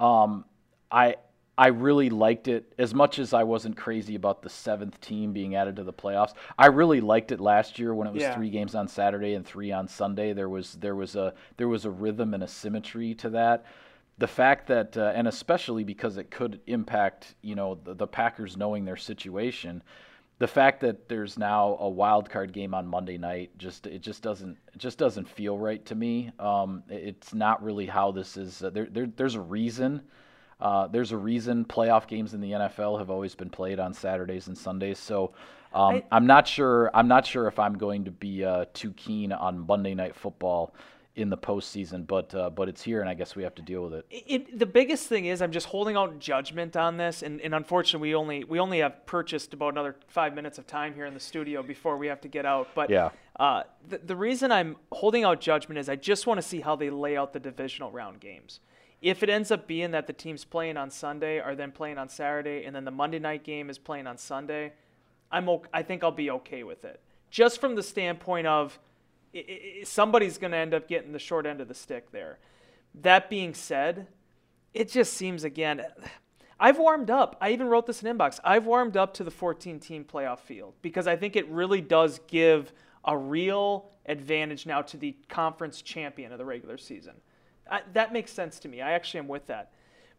Um, 0.00 0.44
I 0.90 1.14
I 1.60 1.66
really 1.66 2.08
liked 2.08 2.48
it 2.48 2.72
as 2.78 2.94
much 2.94 3.18
as 3.18 3.34
I 3.34 3.42
wasn't 3.42 3.76
crazy 3.76 4.14
about 4.14 4.40
the 4.40 4.48
seventh 4.48 4.98
team 5.02 5.34
being 5.34 5.56
added 5.56 5.76
to 5.76 5.84
the 5.84 5.92
playoffs. 5.92 6.32
I 6.58 6.68
really 6.68 7.02
liked 7.02 7.32
it 7.32 7.38
last 7.38 7.78
year 7.78 7.94
when 7.94 8.08
it 8.08 8.14
was 8.14 8.22
Yeah. 8.22 8.34
three 8.34 8.48
games 8.48 8.74
on 8.74 8.88
Saturday 8.88 9.34
and 9.34 9.44
three 9.44 9.70
on 9.70 9.86
Sunday. 9.86 10.32
There 10.32 10.48
was 10.48 10.72
there 10.76 10.94
was 10.94 11.16
a 11.16 11.34
there 11.58 11.68
was 11.68 11.84
a 11.84 11.90
rhythm 11.90 12.32
and 12.32 12.42
a 12.42 12.48
symmetry 12.48 13.14
to 13.16 13.28
that. 13.30 13.66
The 14.16 14.26
fact 14.26 14.68
that 14.68 14.96
uh, 14.96 15.12
and 15.14 15.28
especially 15.28 15.84
because 15.84 16.16
it 16.16 16.30
could 16.30 16.62
impact 16.66 17.34
you 17.42 17.54
know 17.54 17.74
the, 17.84 17.92
the 17.92 18.06
Packers 18.06 18.56
knowing 18.56 18.86
their 18.86 18.96
situation. 18.96 19.82
The 20.38 20.48
fact 20.48 20.80
that 20.80 21.10
there's 21.10 21.36
now 21.36 21.76
a 21.78 21.90
wild 21.90 22.30
card 22.30 22.54
game 22.54 22.72
on 22.72 22.86
Monday 22.86 23.18
night 23.18 23.50
just 23.58 23.86
it 23.86 24.00
just 24.00 24.22
doesn't 24.22 24.56
it 24.72 24.78
just 24.78 24.96
doesn't 24.96 25.28
feel 25.28 25.58
right 25.58 25.84
to 25.84 25.94
me. 25.94 26.32
Um, 26.38 26.84
it's 26.88 27.34
not 27.34 27.62
really 27.62 27.84
how 27.84 28.12
this 28.12 28.38
is. 28.38 28.64
Uh, 28.64 28.70
there, 28.70 28.86
there 28.86 29.08
there's 29.14 29.34
a 29.34 29.42
reason. 29.42 30.00
Uh, 30.60 30.86
there's 30.88 31.12
a 31.12 31.16
reason 31.16 31.64
playoff 31.64 32.06
games 32.06 32.34
in 32.34 32.40
the 32.40 32.52
NFL 32.52 32.98
have 32.98 33.10
always 33.10 33.34
been 33.34 33.50
played 33.50 33.80
on 33.80 33.94
Saturdays 33.94 34.46
and 34.48 34.56
Sundays. 34.56 34.98
So 34.98 35.32
um, 35.72 35.96
I- 35.96 36.04
I'm 36.12 36.26
not 36.26 36.46
sure. 36.46 36.90
I'm 36.94 37.08
not 37.08 37.24
sure 37.26 37.46
if 37.46 37.58
I'm 37.58 37.78
going 37.78 38.04
to 38.04 38.10
be 38.10 38.44
uh, 38.44 38.66
too 38.74 38.92
keen 38.92 39.32
on 39.32 39.66
Monday 39.66 39.94
Night 39.94 40.14
Football 40.14 40.74
in 41.16 41.28
the 41.28 41.36
postseason, 41.36 42.06
but 42.06 42.32
uh, 42.34 42.48
but 42.50 42.68
it's 42.68 42.82
here, 42.82 43.00
and 43.00 43.08
I 43.10 43.14
guess 43.14 43.34
we 43.34 43.42
have 43.42 43.54
to 43.56 43.62
deal 43.62 43.82
with 43.82 43.94
it. 43.94 44.06
it, 44.10 44.58
the 44.58 44.64
biggest 44.66 45.06
thing 45.08 45.26
is 45.26 45.42
I'm 45.42 45.50
just 45.50 45.66
holding 45.66 45.96
out 45.96 46.18
judgment 46.20 46.76
on 46.76 46.96
this, 46.98 47.22
and, 47.22 47.40
and 47.40 47.52
unfortunately 47.54 48.10
we 48.10 48.14
only 48.14 48.44
we 48.44 48.60
only 48.60 48.78
have 48.78 49.04
purchased 49.06 49.52
about 49.52 49.72
another 49.74 49.96
five 50.06 50.34
minutes 50.34 50.58
of 50.58 50.66
time 50.68 50.94
here 50.94 51.06
in 51.06 51.14
the 51.14 51.20
studio 51.20 51.62
before 51.64 51.96
we 51.96 52.06
have 52.06 52.20
to 52.22 52.28
get 52.28 52.46
out. 52.46 52.68
But 52.76 52.90
Yeah. 52.90 53.10
uh, 53.38 53.64
the, 53.88 53.98
the 53.98 54.16
reason 54.16 54.52
I'm 54.52 54.76
holding 54.92 55.24
out 55.24 55.40
judgment 55.40 55.78
is 55.78 55.88
I 55.88 55.96
just 55.96 56.26
want 56.28 56.38
to 56.38 56.46
see 56.46 56.60
how 56.60 56.76
they 56.76 56.90
lay 56.90 57.16
out 57.16 57.32
the 57.32 57.40
divisional 57.40 57.90
round 57.90 58.20
games. 58.20 58.60
If 59.00 59.22
it 59.22 59.30
ends 59.30 59.50
up 59.50 59.66
being 59.66 59.92
that 59.92 60.06
the 60.06 60.12
teams 60.12 60.44
playing 60.44 60.76
on 60.76 60.90
Sunday 60.90 61.38
are 61.38 61.54
then 61.54 61.72
playing 61.72 61.96
on 61.98 62.08
Saturday, 62.08 62.64
and 62.64 62.76
then 62.76 62.84
the 62.84 62.90
Monday 62.90 63.18
night 63.18 63.44
game 63.44 63.70
is 63.70 63.78
playing 63.78 64.06
on 64.06 64.18
Sunday, 64.18 64.72
I'm 65.32 65.48
o- 65.48 65.64
I 65.72 65.82
think 65.82 66.04
I'll 66.04 66.10
be 66.10 66.30
okay 66.30 66.64
with 66.64 66.84
it. 66.84 67.00
Just 67.30 67.60
from 67.60 67.76
the 67.76 67.82
standpoint 67.82 68.46
of 68.46 68.78
i- 69.34 69.38
i- 69.38 69.78
i- 69.80 69.84
somebody's 69.84 70.36
going 70.38 70.50
to 70.50 70.56
end 70.58 70.74
up 70.74 70.86
getting 70.88 71.12
the 71.12 71.18
short 71.18 71.46
end 71.46 71.60
of 71.60 71.68
the 71.68 71.74
stick 71.74 72.10
there. 72.10 72.38
That 72.94 73.30
being 73.30 73.54
said, 73.54 74.08
it 74.74 74.88
just 74.88 75.14
seems 75.14 75.44
again. 75.44 75.84
I've 76.58 76.78
warmed 76.78 77.10
up. 77.10 77.36
I 77.40 77.50
even 77.52 77.68
wrote 77.68 77.86
this 77.86 78.02
in 78.02 78.18
inbox. 78.18 78.38
I've 78.44 78.66
warmed 78.66 78.96
up 78.96 79.14
to 79.14 79.24
the 79.24 79.30
14 79.30 79.80
team 79.80 80.04
playoff 80.04 80.40
field 80.40 80.74
because 80.82 81.06
I 81.06 81.16
think 81.16 81.36
it 81.36 81.48
really 81.48 81.80
does 81.80 82.20
give 82.26 82.72
a 83.04 83.16
real 83.16 83.90
advantage 84.04 84.66
now 84.66 84.82
to 84.82 84.98
the 84.98 85.16
conference 85.28 85.80
champion 85.80 86.32
of 86.32 86.38
the 86.38 86.44
regular 86.44 86.76
season. 86.76 87.14
I, 87.70 87.82
that 87.92 88.12
makes 88.12 88.32
sense 88.32 88.58
to 88.60 88.68
me. 88.68 88.80
I 88.80 88.92
actually 88.92 89.20
am 89.20 89.28
with 89.28 89.46
that. 89.46 89.72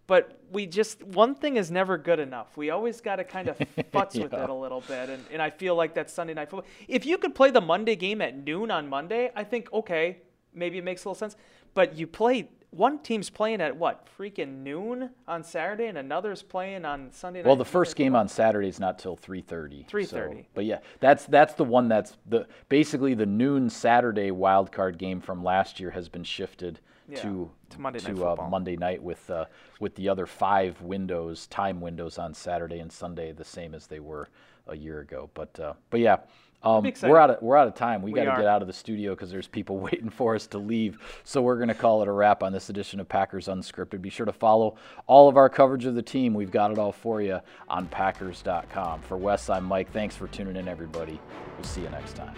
But 0.08 0.42
we 0.52 0.66
just, 0.66 1.02
one 1.04 1.36
thing 1.36 1.58
is 1.58 1.72
never 1.72 1.98
good 1.98 2.20
enough. 2.20 2.58
We 2.58 2.70
always 2.70 3.02
got 3.02 3.18
to 3.18 3.24
kind 3.26 3.48
of 3.48 3.58
futz 3.94 4.22
with 4.22 4.34
it 4.34 4.50
a 4.50 4.54
little 4.54 4.82
bit. 4.82 5.10
And, 5.10 5.24
and 5.32 5.42
I 5.42 5.50
feel 5.50 5.76
like 5.76 5.94
that 5.94 6.10
Sunday 6.10 6.34
night 6.34 6.50
football. 6.50 6.70
If 6.88 7.06
you 7.06 7.18
could 7.18 7.36
play 7.36 7.52
the 7.52 7.62
Monday 7.62 7.96
game 7.96 8.22
at 8.22 8.36
noon 8.36 8.72
on 8.72 8.90
Monday, 8.90 9.32
I 9.36 9.44
think, 9.44 9.72
okay, 9.72 10.18
maybe 10.54 10.78
it 10.78 10.84
makes 10.84 11.06
a 11.06 11.10
little 11.10 11.20
sense. 11.20 11.36
But 11.74 11.98
you 11.98 12.08
play, 12.08 12.50
one 12.72 13.00
team's 13.00 13.30
playing 13.30 13.62
at 13.62 13.78
what, 13.78 14.08
freaking 14.18 14.64
noon 14.64 15.12
on 15.28 15.44
Saturday, 15.44 15.86
and 15.86 15.98
another's 15.98 16.42
playing 16.42 16.84
on 16.84 17.12
Sunday 17.12 17.40
night. 17.40 17.48
Well, 17.48 17.56
the 17.56 17.64
first 17.64 17.96
game 17.96 18.16
on 18.16 18.28
Saturday 18.28 18.68
is 18.68 18.80
not 18.80 19.00
till 19.00 19.16
3:30. 19.16 19.88
3:30. 19.88 20.08
So, 20.08 20.36
but 20.54 20.66
yeah, 20.66 20.80
that's 21.00 21.26
that's 21.26 21.54
the 21.54 21.64
one 21.64 21.88
that's 21.88 22.18
the 22.28 22.48
basically 22.68 23.14
the 23.14 23.26
noon 23.26 23.70
Saturday 23.70 24.32
wild 24.32 24.72
card 24.74 24.98
game 24.98 25.22
from 25.22 25.44
last 25.44 25.80
year 25.80 25.92
has 25.92 26.10
been 26.10 26.24
shifted 26.26 26.82
Yeah, 27.08 27.22
to 27.22 27.52
to 27.72 27.82
Monday 27.82 28.00
Night 28.00 28.22
uh, 28.22 28.48
Monday 28.50 28.76
night 28.78 29.02
with 29.02 29.30
uh, 29.30 29.46
with 29.80 29.96
the 29.96 30.10
other 30.10 30.26
five 30.26 30.82
windows 30.82 31.48
time 31.48 31.82
windows 31.82 32.18
on 32.18 32.34
Saturday 32.34 32.80
and 32.80 32.92
Sunday 32.92 33.32
the 33.32 33.44
same 33.44 33.74
as 33.74 33.88
they 33.88 34.00
were 34.00 34.30
a 34.68 34.76
year 34.76 35.00
ago. 35.00 35.30
But 35.34 35.60
uh, 35.60 35.74
but 35.90 36.00
yeah. 36.00 36.18
Um, 36.64 36.84
we're 37.02 37.18
out 37.18 37.32
of 37.32 37.42
we're 37.42 37.58
out 37.58 37.68
of 37.68 37.74
time. 37.74 38.04
We, 38.04 38.12
We 38.12 38.20
got 38.20 38.36
to 38.36 38.42
get 38.42 38.48
out 38.48 38.62
of 38.62 38.68
the 38.68 38.74
studio 38.74 39.16
because 39.16 39.32
there's 39.32 39.48
people 39.48 39.80
waiting 39.90 40.12
for 40.12 40.36
us 40.36 40.46
to 40.48 40.60
leave. 40.60 41.00
So 41.24 41.42
we're 41.42 41.56
going 41.56 41.70
to 41.70 41.74
call 41.74 42.04
it 42.04 42.08
a 42.08 42.12
wrap 42.12 42.44
on 42.44 42.54
this 42.54 42.70
edition 42.70 43.00
of 43.00 43.10
Packers 43.10 43.48
Unscripted. 43.48 44.00
Be 44.00 44.12
sure 44.12 44.28
to 44.28 44.32
follow 44.32 44.76
all 45.08 45.28
of 45.28 45.38
our 45.38 45.50
coverage 45.50 45.86
of 45.86 45.96
the 45.96 46.04
team. 46.04 46.36
We've 46.36 46.52
got 46.52 46.72
it 46.72 46.78
all 46.78 46.92
for 46.92 47.20
you 47.20 47.40
on 47.68 47.88
Packers.com. 47.88 49.02
For 49.02 49.18
Wes, 49.18 49.50
I'm 49.50 49.66
Mike. 49.66 49.92
Thanks 49.92 50.16
for 50.16 50.28
tuning 50.28 50.56
in, 50.56 50.68
everybody. 50.68 51.20
We'll 51.58 51.64
see 51.64 51.82
you 51.82 51.90
next 51.90 52.16
time. 52.16 52.36